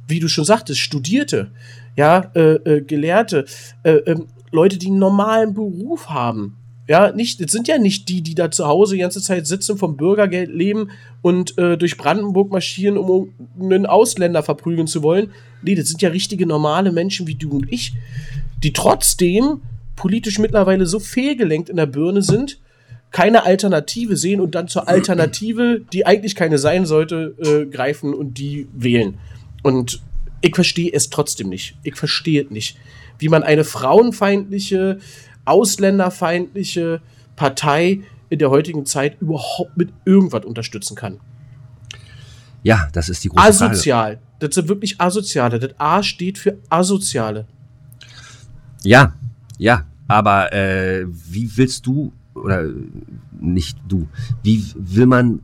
[0.06, 1.50] Wie du schon sagtest, Studierte,
[1.96, 3.46] ja, äh, äh, Gelehrte,
[3.82, 6.56] äh, ähm, Leute, die einen normalen Beruf haben.
[6.88, 9.76] Ja, nicht, das sind ja nicht die, die da zu Hause die ganze Zeit sitzen,
[9.76, 10.90] vom Bürgergeld leben
[11.20, 15.32] und äh, durch Brandenburg marschieren, um einen Ausländer verprügeln zu wollen.
[15.62, 17.94] Nee, das sind ja richtige normale Menschen wie du und ich,
[18.62, 19.62] die trotzdem
[19.96, 22.60] politisch mittlerweile so fehlgelenkt in der Birne sind,
[23.10, 28.38] keine Alternative sehen und dann zur Alternative, die eigentlich keine sein sollte, äh, greifen und
[28.38, 29.18] die wählen.
[29.62, 30.02] Und
[30.42, 31.76] ich verstehe es trotzdem nicht.
[31.82, 32.76] Ich verstehe es nicht.
[33.18, 34.98] Wie man eine frauenfeindliche,
[35.44, 37.00] ausländerfeindliche
[37.36, 41.20] Partei in der heutigen Zeit überhaupt mit irgendwas unterstützen kann.
[42.62, 43.72] Ja, das ist die große Frage.
[43.72, 44.18] Asozial.
[44.40, 45.58] Das sind wirklich Asoziale.
[45.58, 47.46] Das A steht für Asoziale.
[48.82, 49.14] Ja,
[49.58, 52.64] ja, aber äh, wie willst du, oder
[53.38, 54.08] nicht du,
[54.42, 55.40] wie will man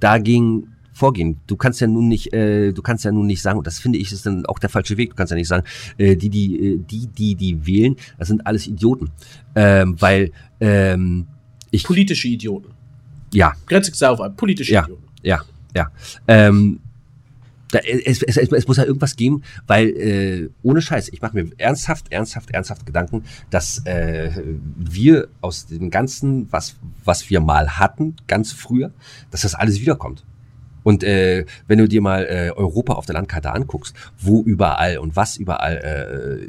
[0.00, 0.71] dagegen
[1.02, 1.40] vorgehen?
[1.48, 3.98] Du kannst ja nun nicht, äh, du kannst ja nun nicht sagen, und das finde
[3.98, 5.64] ich ist dann auch der falsche Weg, du kannst ja nicht sagen,
[5.98, 9.10] äh, die, die, äh, die, die, die wählen, das sind alles Idioten.
[9.56, 10.30] Ähm, weil
[10.60, 11.26] ähm,
[11.72, 12.70] ich, Politische Idioten.
[13.34, 14.36] ja, Grenze auf an.
[14.36, 15.02] Politische ja, Idioten.
[15.24, 15.40] ja,
[15.74, 15.90] ja.
[16.28, 16.78] Ähm,
[17.72, 21.34] da, es, es, es, es muss ja irgendwas geben, weil äh, ohne Scheiß, ich mache
[21.34, 24.30] mir ernsthaft, ernsthaft, ernsthaft Gedanken, dass äh,
[24.76, 28.92] wir aus dem Ganzen, was, was wir mal hatten, ganz früher,
[29.32, 30.24] dass das alles wiederkommt.
[30.82, 35.16] Und äh, wenn du dir mal äh, Europa auf der Landkarte anguckst, wo überall und
[35.16, 35.76] was überall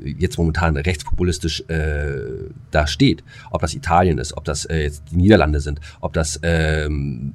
[0.04, 5.04] äh, jetzt momentan rechtspopulistisch äh, da steht, ob das Italien ist, ob das äh, jetzt
[5.12, 7.34] die Niederlande sind, ob das ähm,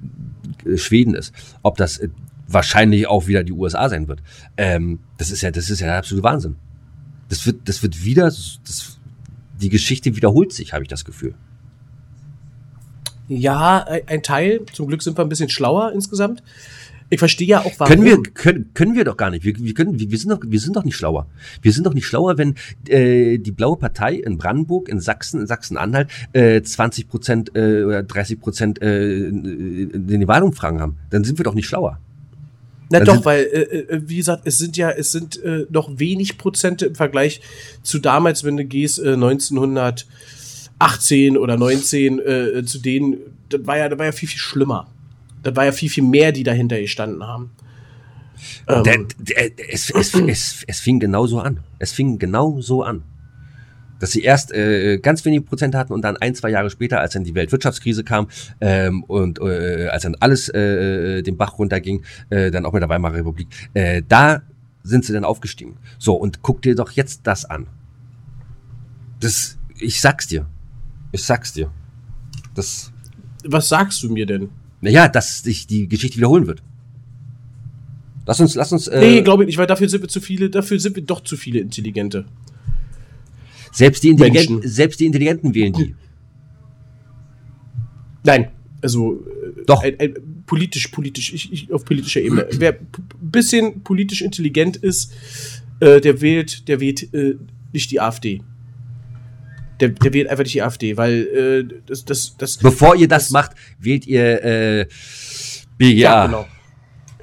[0.76, 1.32] Schweden ist,
[1.62, 2.09] ob das äh,
[2.49, 4.22] wahrscheinlich auch wieder die USA sein wird,
[4.57, 6.57] ähm, das ist ja, das ist ja der absolute Wahnsinn.
[7.28, 8.99] Das wird, das wird wieder, das,
[9.61, 11.34] die Geschichte wiederholt sich, habe ich das Gefühl.
[13.28, 14.64] Ja, ein Teil.
[14.72, 16.42] Zum Glück sind wir ein bisschen schlauer insgesamt.
[17.11, 17.90] Ich verstehe ja auch, warum.
[17.90, 19.44] Können wir, können, können wir doch gar nicht.
[19.44, 21.26] Wir, wir, können, wir, wir, sind doch, wir sind doch nicht schlauer.
[21.62, 22.54] Wir sind doch nicht schlauer, wenn
[22.86, 28.02] äh, die blaue Partei in Brandenburg, in Sachsen, in Sachsen-Anhalt äh, 20 Prozent äh, oder
[28.02, 30.96] 30 Prozent äh, in den Wahlumfragen haben.
[31.11, 31.98] Dann sind wir doch nicht schlauer.
[32.90, 36.38] Na doch, weil, äh, äh, wie gesagt, es sind ja, es sind äh, noch wenig
[36.38, 37.40] Prozente im Vergleich
[37.82, 40.06] zu damals, wenn du gehst, äh, 1900,
[40.78, 44.88] 18 oder 19 äh, zu denen, das war ja, das war ja viel, viel schlimmer.
[45.43, 47.51] Das war ja viel, viel mehr, die dahinter gestanden haben.
[48.68, 51.61] Ähm, Der, der, es, es, es, es fing genauso an.
[51.78, 53.03] Es fing genau so an.
[54.01, 57.14] Dass sie erst äh, ganz wenige Prozent hatten und dann ein, zwei Jahre später, als
[57.14, 58.28] dann die Weltwirtschaftskrise kam
[58.61, 62.89] ähm, und äh, als dann alles äh, den Bach runterging, äh, dann auch mit der
[62.89, 64.43] Weimarer Republik, äh, da
[64.84, 65.76] sind sie dann aufgestiegen.
[65.99, 67.66] So, und guck dir doch jetzt das an.
[69.18, 70.47] Das, ich sag's dir.
[71.11, 71.70] Ich sag's dir.
[72.55, 72.93] Das,
[73.45, 74.49] was sagst du mir denn?
[74.81, 76.62] Naja, dass sich die Geschichte wiederholen wird.
[78.26, 80.51] Lass uns, lass uns, äh, nee, glaube ich nicht, weil dafür sind wir zu viele,
[80.51, 82.26] dafür sind wir doch zu viele Intelligente.
[83.72, 84.70] selbst die Intelligenten, Menschen.
[84.70, 85.95] selbst die Intelligenten wählen die.
[88.24, 88.51] Nein,
[88.83, 89.83] also äh, Doch.
[89.83, 90.14] Ein, ein,
[90.47, 92.47] politisch, politisch, ich, ich, auf politischer Ebene.
[92.59, 92.87] Wer ein
[93.20, 95.12] bisschen politisch intelligent ist,
[95.81, 97.37] äh, der wählt, der wählt äh,
[97.72, 98.43] nicht die AfD.
[99.81, 102.57] Der, der wählt einfach nicht die AfD, weil äh, das, das, das.
[102.59, 104.87] Bevor ihr das macht, wählt ihr äh,
[105.76, 105.93] BGA.
[105.93, 106.47] Ja, genau.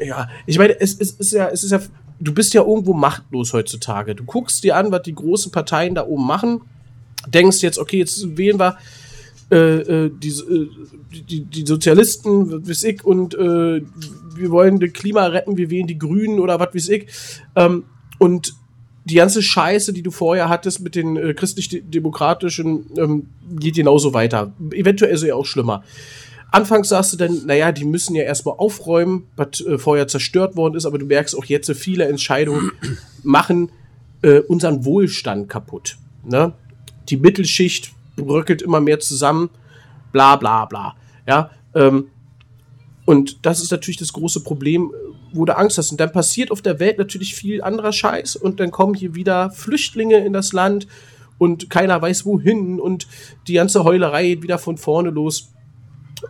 [0.03, 1.79] Ja, ich meine, es, es ist ja, es ist ja,
[2.19, 4.15] du bist ja irgendwo machtlos heutzutage.
[4.15, 6.61] Du guckst dir an, was die großen Parteien da oben machen,
[7.27, 8.77] denkst jetzt, okay, jetzt wählen wir
[9.51, 10.69] äh, äh, die, äh,
[11.29, 13.81] die, die Sozialisten, was weiß ich, und äh,
[14.35, 17.07] wir wollen das Klima retten, wir wählen die Grünen oder was weiß ich.
[17.55, 17.83] Ähm,
[18.17, 18.55] und
[19.05, 24.53] die ganze Scheiße, die du vorher hattest mit den äh, christlich-demokratischen, ähm, geht genauso weiter.
[24.71, 25.83] Eventuell sogar auch schlimmer.
[26.51, 30.75] Anfangs sagst du dann, naja, die müssen ja erstmal aufräumen, was äh, vorher zerstört worden
[30.75, 32.71] ist, aber du merkst auch jetzt, äh, viele Entscheidungen
[33.23, 33.71] machen
[34.23, 35.97] äh, unseren Wohlstand kaputt.
[36.23, 36.53] Ne?
[37.09, 39.49] Die Mittelschicht bröckelt immer mehr zusammen,
[40.11, 40.95] bla bla bla.
[41.27, 42.07] Ja, ähm,
[43.05, 44.91] und das ist natürlich das große Problem,
[45.35, 45.91] wo du Angst hast.
[45.91, 49.51] Und dann passiert auf der Welt natürlich viel anderer Scheiß und dann kommen hier wieder
[49.51, 50.87] Flüchtlinge in das Land
[51.37, 53.07] und keiner weiß wohin und
[53.47, 55.51] die ganze Heulerei geht wieder von vorne los.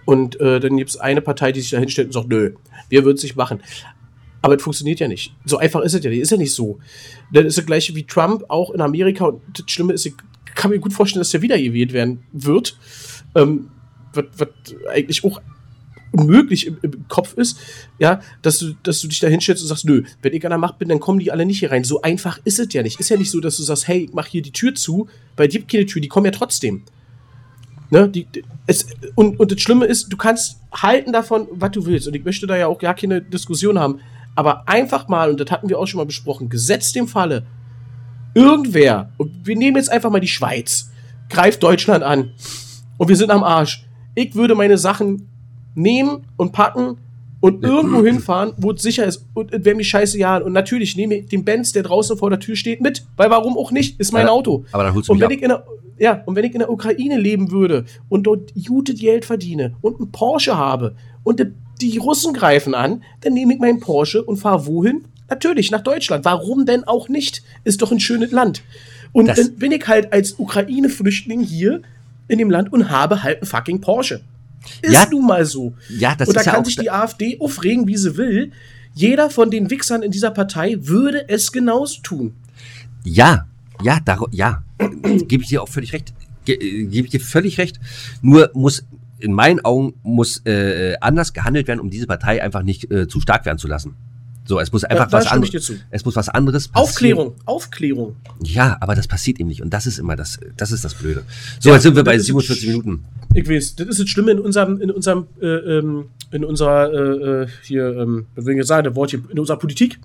[0.05, 2.53] Und äh, dann gibt es eine Partei, die sich da hinstellt und sagt, nö,
[2.89, 3.61] wir würden es nicht machen.
[4.41, 5.33] Aber es funktioniert ja nicht.
[5.45, 6.21] So einfach ist es ja nicht.
[6.21, 6.79] Ist ja nicht so.
[7.31, 9.25] Dann ist das gleiche wie Trump auch in Amerika.
[9.25, 10.13] Und das Schlimme ist, ich
[10.53, 12.77] kann mir gut vorstellen, dass der wieder gewählt werden wird.
[13.35, 13.69] Ähm,
[14.13, 14.49] was, was
[14.91, 15.41] eigentlich auch
[16.11, 17.57] unmöglich im, im Kopf ist,
[17.99, 20.57] ja, dass du, dass du dich da hinstellst und sagst, nö, wenn ich an der
[20.57, 21.83] Macht bin, dann kommen die alle nicht hier rein.
[21.83, 22.99] So einfach ist es ja nicht.
[22.99, 25.47] Ist ja nicht so, dass du sagst, hey, ich mach hier die Tür zu, weil
[25.47, 26.83] die gibt keine Tür, die kommen ja trotzdem.
[27.91, 28.27] Ne, die,
[28.65, 32.07] es, und, und das Schlimme ist, du kannst halten davon, was du willst.
[32.07, 33.99] Und ich möchte da ja auch gar keine Diskussion haben.
[34.35, 37.45] Aber einfach mal, und das hatten wir auch schon mal besprochen, gesetzt dem Falle,
[38.33, 40.91] irgendwer, und wir nehmen jetzt einfach mal die Schweiz,
[41.29, 42.31] greift Deutschland an
[42.97, 43.85] und wir sind am Arsch.
[44.13, 45.29] Ich würde meine Sachen
[45.75, 46.97] nehmen und packen
[47.41, 50.37] und irgendwo hinfahren, wo es sicher ist und es wäre mir scheiße ja.
[50.37, 53.57] Und natürlich nehme ich den Benz, der draußen vor der Tür steht, mit, weil warum
[53.57, 54.65] auch nicht, ist mein Auto.
[54.71, 55.31] aber dann holst du und wenn ab.
[55.31, 55.63] ich in der,
[55.99, 59.99] ja, und wenn ich in der Ukraine leben würde und dort gutes Geld verdiene und
[59.99, 61.51] einen Porsche habe und die,
[61.81, 65.03] die Russen greifen an, dann nehme ich meinen Porsche und fahre wohin?
[65.29, 66.23] Natürlich, nach Deutschland.
[66.25, 67.43] Warum denn auch nicht?
[67.63, 68.61] Ist doch ein schönes Land.
[69.11, 71.81] Und Das- dann bin ich halt als Ukraine-Flüchtling hier
[72.27, 74.21] in dem Land und habe halt einen fucking Porsche.
[74.81, 75.07] Ist Ja.
[75.09, 75.73] nun mal so.
[75.89, 78.51] Ja, das und da ist ja kann auch sich die AfD aufregen, wie sie will.
[78.93, 82.33] Jeder von den Wichsern in dieser Partei würde es genauso tun.
[83.03, 83.47] Ja,
[83.83, 86.13] ja, dar ja, gebe ich dir auch völlig recht.
[86.47, 87.79] Äh, gebe ich dir völlig recht.
[88.21, 88.85] Nur muss
[89.19, 93.19] in meinen Augen muss äh, anders gehandelt werden, um diese Partei einfach nicht äh, zu
[93.19, 93.95] stark werden zu lassen.
[94.47, 95.73] So, es muss einfach da was anderes.
[95.89, 96.85] Es muss was anderes passieren.
[96.87, 98.15] Aufklärung, Aufklärung.
[98.43, 101.23] Ja, aber das passiert eben nicht und das ist immer das, das ist das Blöde.
[101.59, 103.05] So, jetzt sind wir bei das ist 47 sch- Minuten.
[103.33, 107.43] Ich weiß, das ist das Schlimme in unserem, in unserem, äh, ähm, in unserer, äh,
[107.43, 109.99] äh, hier, ähm, was will ich jetzt sagen, das Wort hier, in unserer Politik.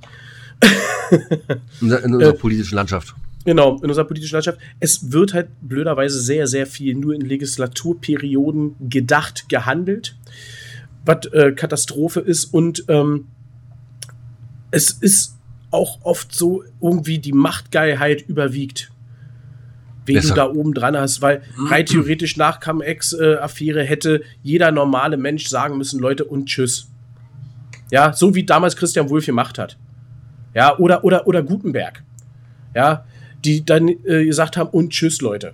[1.80, 3.14] In, in unserer Äh, politischen Landschaft.
[3.45, 4.59] Genau, in unserer politischen Landschaft.
[4.80, 10.16] Es wird halt blöderweise sehr, sehr viel nur in Legislaturperioden gedacht, gehandelt,
[11.05, 12.47] was äh, Katastrophe ist.
[12.47, 13.26] Und ähm,
[14.71, 15.37] es ist
[15.71, 18.91] auch oft so, irgendwie die Machtgeilheit überwiegt.
[20.07, 20.29] Wen Besser.
[20.29, 25.77] du da oben dran hast, weil rein theoretisch nach Cum-Ex-Affäre hätte jeder normale Mensch sagen
[25.79, 26.89] müssen, Leute, und tschüss.
[27.91, 29.77] Ja, so wie damals Christian Wulff gemacht hat.
[30.55, 32.03] Ja, oder, oder, oder Gutenberg
[32.75, 33.05] ja,
[33.45, 35.53] die dann äh, gesagt haben, und tschüss, Leute.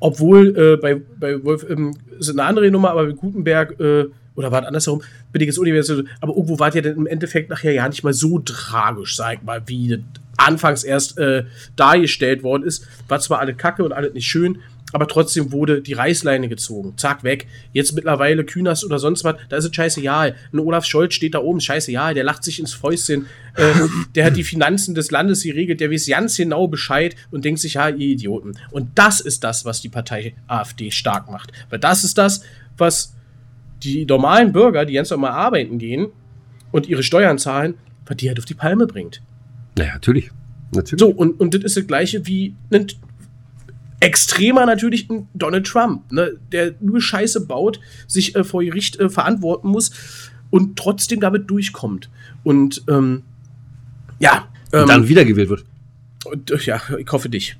[0.00, 4.06] Obwohl äh, bei, bei Wolf ähm, ist eine andere Nummer, aber bei Gutenberg, äh,
[4.38, 7.72] oder war es ich jetzt Universität, aber irgendwo war es ja dann im Endeffekt nachher
[7.72, 10.04] ja nicht mal so tragisch, sag ich mal, wie
[10.36, 12.86] anfangs erst äh, dargestellt worden ist.
[13.08, 14.60] War zwar alle kacke und alles nicht schön,
[14.92, 16.94] aber trotzdem wurde die Reißleine gezogen.
[16.96, 17.48] Zack, weg.
[17.72, 20.36] Jetzt mittlerweile Künast oder sonst was, da ist es scheißegal.
[20.52, 23.26] Ein Olaf Scholz steht da oben, scheißegal, der lacht sich ins Fäustchen.
[23.56, 23.72] Äh,
[24.14, 27.74] der hat die Finanzen des Landes geregelt, der weiß ganz genau Bescheid und denkt sich,
[27.74, 28.52] ja, ihr Idioten.
[28.70, 31.50] Und das ist das, was die Partei AfD stark macht.
[31.70, 32.42] Weil das ist das,
[32.76, 33.14] was
[33.82, 36.08] die normalen Bürger, die ganz normal arbeiten gehen
[36.72, 37.74] und ihre Steuern zahlen,
[38.06, 39.22] was die halt auf die Palme bringt.
[39.76, 40.30] Naja, natürlich.
[40.74, 41.00] Natürlich.
[41.00, 42.86] So, und, und das ist das gleiche wie ein
[44.00, 49.08] extremer natürlich ein Donald Trump, ne, der nur Scheiße baut, sich äh, vor Gericht äh,
[49.08, 49.90] verantworten muss
[50.50, 52.10] und trotzdem damit durchkommt.
[52.44, 53.22] Und ähm,
[54.20, 55.64] ja, ähm, Und dann wiedergewählt wird.
[56.24, 57.56] und, äh, ja, ich hoffe dich.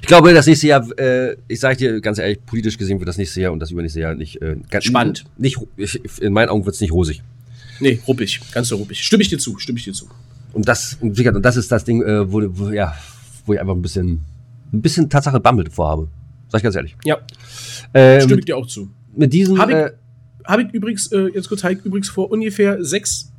[0.00, 3.16] Ich glaube, das nächste Jahr, äh, ich sage dir ganz ehrlich, politisch gesehen wird das
[3.18, 5.24] nächste Jahr und das übernächste Jahr nicht äh, ganz Spannend.
[5.38, 7.22] Nicht, ich, in meinen Augen wird es nicht rosig.
[7.80, 9.02] Nee, ruppig, ganz so ruppig.
[9.02, 10.08] Stimme ich dir zu, stimme ich dir zu.
[10.52, 12.94] Und das, und das ist das Ding, äh, wo, wo, ja,
[13.46, 14.20] wo ich einfach ein bisschen,
[14.72, 16.08] ein bisschen Tatsache Bammel vorhabe.
[16.48, 16.94] Sag ich ganz ehrlich.
[17.04, 17.16] Ja,
[17.94, 18.90] Ähm, stimme ich dir auch zu.
[19.16, 19.90] mit diesem, Hab ich- äh,
[20.44, 23.32] Habe ich übrigens, äh, jetzt kurz, habe ich übrigens vor ungefähr sechs,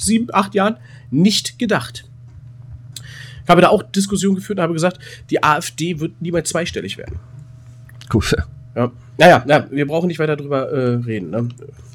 [0.00, 0.76] sieben, acht Jahren
[1.10, 2.04] nicht gedacht.
[3.44, 4.98] Ich habe da auch Diskussionen geführt und habe gesagt,
[5.30, 7.16] die AfD wird niemals zweistellig werden.
[8.08, 8.34] gut,
[8.76, 8.90] Ja.
[9.18, 11.30] Naja, na, wir brauchen nicht weiter drüber äh, reden.
[11.30, 11.48] Ne?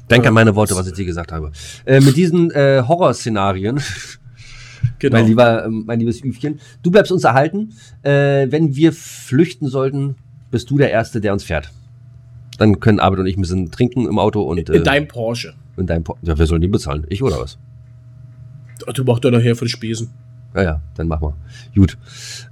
[0.08, 1.52] denk an meine Worte, was ich dir gesagt habe.
[1.84, 3.80] Äh, mit diesen äh, Horrorszenarien,
[5.00, 5.16] Genau.
[5.18, 7.74] mein, lieber, ähm, mein liebes Üfchen, du bleibst uns erhalten.
[8.02, 10.14] Äh, wenn wir flüchten sollten,
[10.50, 11.70] bist du der Erste, der uns fährt.
[12.58, 15.54] Dann können Arbeit und ich ein bisschen trinken im Auto und In deinem Porsche.
[15.76, 17.04] in deinem Po- ja, wer soll den bezahlen?
[17.08, 17.58] Ich oder was?
[18.94, 20.10] Du machst doch nachher für die Spesen.
[20.54, 21.34] Ja, ja, dann machen wir.
[21.80, 21.96] Gut.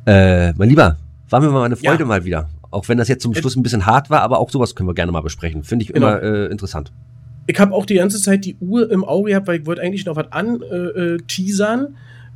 [0.06, 0.96] Äh, mein Lieber,
[1.30, 2.06] war mir mal eine Freude Ja.
[2.06, 2.48] mal wieder.
[2.70, 4.94] Auch wenn das jetzt zum Schluss ein bisschen hart war, aber auch sowas können wir
[4.94, 5.64] gerne mal besprechen.
[5.64, 6.08] Finde ich Genau.
[6.08, 6.92] immer äh, interessant.
[7.46, 10.04] Ich habe auch die ganze Zeit die Uhr im Auge gehabt, weil ich wollte eigentlich
[10.04, 11.18] noch was an äh, äh,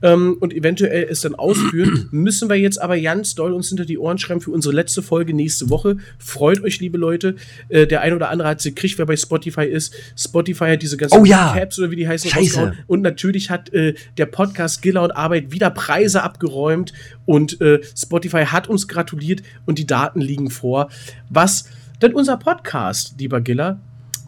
[0.03, 2.09] ähm, und eventuell es dann ausführen.
[2.13, 5.35] Müssen wir jetzt aber ganz doll uns hinter die Ohren schreiben für unsere letzte Folge
[5.35, 5.97] nächste Woche.
[6.19, 7.37] Freut euch, liebe Leute.
[7.69, 9.95] Äh, der ein oder andere hat sie gekriegt, wer bei Spotify ist.
[10.17, 11.55] Spotify hat diese ganzen Oh ja.
[11.55, 12.75] Caps oder wie die heißen Scheiße.
[12.87, 16.93] Und natürlich hat äh, der Podcast Giller und Arbeit wieder Preise abgeräumt
[17.27, 20.91] und äh, Spotify hat uns gratuliert und die Daten liegen vor.
[21.29, 21.69] Was
[22.03, 23.81] denn unser Podcast, lieber Giller,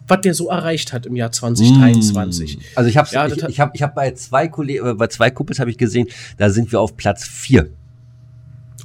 [0.07, 2.57] was der so erreicht hat im Jahr 2023.
[2.75, 5.29] Also ich habe Ja, ich, ich hab, ich hab bei zwei Kollegen, äh, bei zwei
[5.29, 7.69] Kumpels habe ich gesehen, da sind wir auf Platz vier.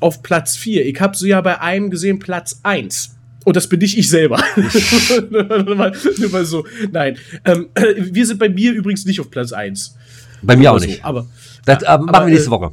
[0.01, 0.87] Auf Platz 4.
[0.87, 3.16] Ich habe so ja bei einem gesehen, Platz 1.
[3.45, 4.41] Und das bin nicht ich selber.
[5.31, 5.43] nur,
[5.77, 6.64] mal, nur mal so.
[6.93, 7.16] Nein.
[7.45, 9.97] Ähm, äh, wir sind bei mir übrigens nicht auf Platz 1.
[10.43, 11.05] Bei mir auch so, nicht.
[11.05, 11.27] Aber
[11.64, 12.73] Das äh, machen aber, wir nächste äh, Woche.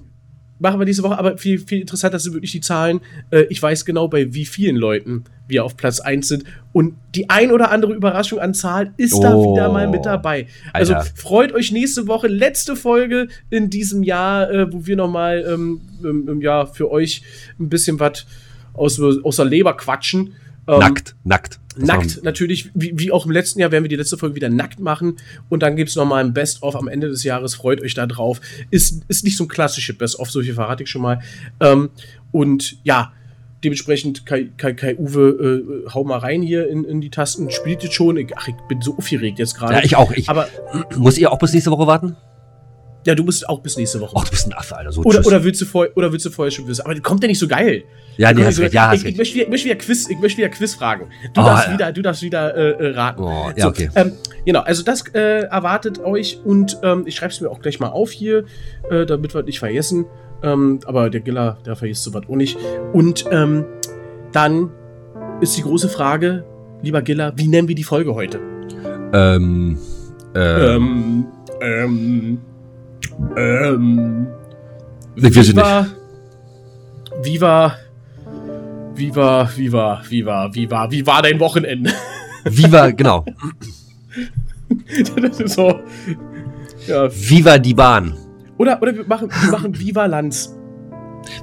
[0.60, 3.02] Machen wir nächste Woche, aber viel, viel interessanter sind wirklich die Zahlen.
[3.32, 6.44] Äh, ich weiß genau, bei wie vielen Leuten wir auf Platz 1 sind.
[6.74, 9.54] Und die ein oder andere Überraschung an Zahlen ist da Oh.
[9.54, 10.48] wieder mal mit dabei.
[10.74, 11.10] Also Alter.
[11.16, 16.42] freut euch nächste Woche, letzte Folge in diesem Jahr, äh, wo wir nochmal ähm, ähm,
[16.42, 17.22] ja, für euch
[17.60, 18.26] ein bisschen was
[18.74, 20.34] aus, aus der Leber quatschen.
[20.68, 21.60] Ähm, nackt, nackt.
[21.78, 24.80] Nackt, natürlich, wie, wie auch im letzten Jahr werden wir die letzte Folge wieder nackt
[24.80, 25.18] machen
[25.50, 27.56] und dann gibt es nochmal ein Best-of am Ende des Jahres.
[27.56, 28.42] Freut euch da drauf.
[28.72, 31.22] Ist, ist nicht so ein klassisches Best-of, so viel verrate ich schon mal.
[31.60, 31.90] Ähm,
[32.32, 33.14] und ja,
[33.64, 37.50] dementsprechend, Kai, Kai, Kai Uwe, äh, hau mal rein hier in, in die Tasten.
[37.50, 38.18] Spielt jetzt schon.
[38.18, 39.76] Ich, ach, ich bin so aufgeregt jetzt gerade.
[39.76, 40.12] Ja, ich auch.
[40.12, 40.48] Ich, Aber
[40.96, 42.16] muss ihr auch bis nächste Woche warten?
[43.06, 44.16] Ja, du musst auch bis nächste Woche.
[44.18, 44.92] Ach, du bist ein Affe, Alter.
[44.92, 45.28] So, oder, tschüss.
[45.28, 46.84] oder, willst du vor, oder willst du vorher schon wissen?
[46.86, 47.84] Aber kommt ja nicht so geil.
[48.18, 48.72] ja, nee, hast nicht recht.
[48.72, 48.90] so Ja, geil.
[48.92, 49.18] hast ich, ich, recht.
[49.18, 51.08] möchte wieder, ich möchte wieder Quiz, ich möchte wieder Quiz fragen.
[51.34, 51.74] Du Oh, darfst ja.
[51.74, 53.22] wieder, du darfst wieder äh, äh, raten.
[53.24, 53.90] Oh, ja, okay.
[53.96, 54.14] Ähm,
[54.46, 57.90] genau, also das äh, erwartet euch und ähm, ich schreibe es mir auch gleich mal
[57.90, 58.46] auf hier,
[58.90, 60.06] äh, damit wir nicht vergessen.
[60.44, 62.58] Ähm, aber der Giller, der vergisst sowas auch nicht.
[62.94, 63.66] Und ähm,
[64.32, 64.72] dann
[65.42, 66.44] ist die große Frage,
[66.82, 68.40] lieber Giller, wie nennen wir die Folge heute?
[69.14, 69.78] Ähm,
[70.36, 71.26] ähm,
[71.62, 72.40] Ähm,
[73.38, 74.28] ähm,
[75.16, 75.96] ich weiß es nicht.
[77.24, 77.76] Viva,
[78.96, 81.92] Viva, Viva, Viva, Viva, Viva, wie war dein Wochenende?
[82.46, 83.26] Viva, genau.
[85.22, 85.80] das ist so.
[86.88, 87.10] Ja.
[87.10, 88.16] Viva die Bahn.
[88.58, 90.56] Oder, oder wir machen, wir machen Viva Lanz.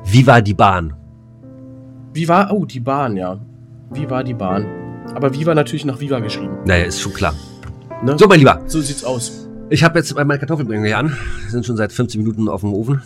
[0.05, 0.95] Viva die Bahn.
[2.15, 3.41] Viva, oh, die Bahn, ja.
[3.91, 4.67] Viva die Bahn.
[5.15, 6.59] Aber Viva natürlich nach Viva geschrieben.
[6.65, 7.35] Naja, ist schon klar.
[8.03, 8.17] Ne?
[8.19, 8.63] So, mein Lieber.
[8.67, 9.49] So sieht's aus.
[9.73, 11.17] Ich habe jetzt meine Kartoffeln bringen wir an.
[11.49, 13.01] Sind schon seit 15 Minuten auf dem Ofen.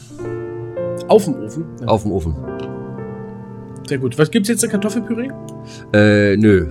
[1.06, 1.64] Auf dem Ofen.
[1.80, 2.34] Ja, Auf dem Ofen.
[3.86, 4.18] Sehr gut.
[4.18, 5.30] Was gibt's jetzt in Kartoffelpüree?
[5.92, 6.66] Äh, nö.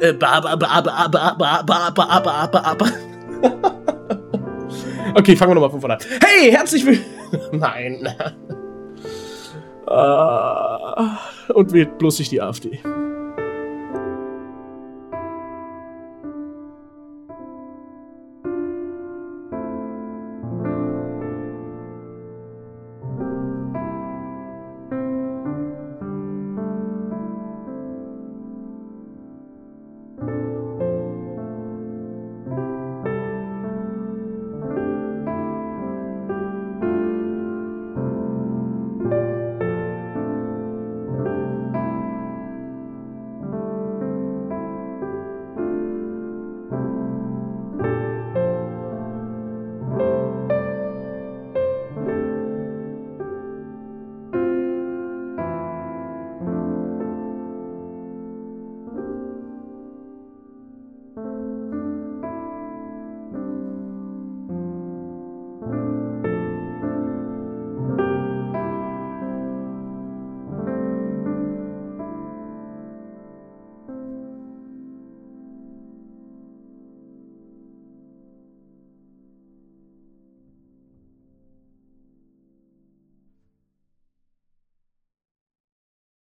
[5.16, 6.02] Okay, fangen wir nochmal von vorne an.
[6.26, 7.14] Hey, herzlich willkommen.
[7.52, 8.08] Nein.
[9.94, 11.20] Ah,
[11.54, 12.80] und wählt bloß nicht die AfD.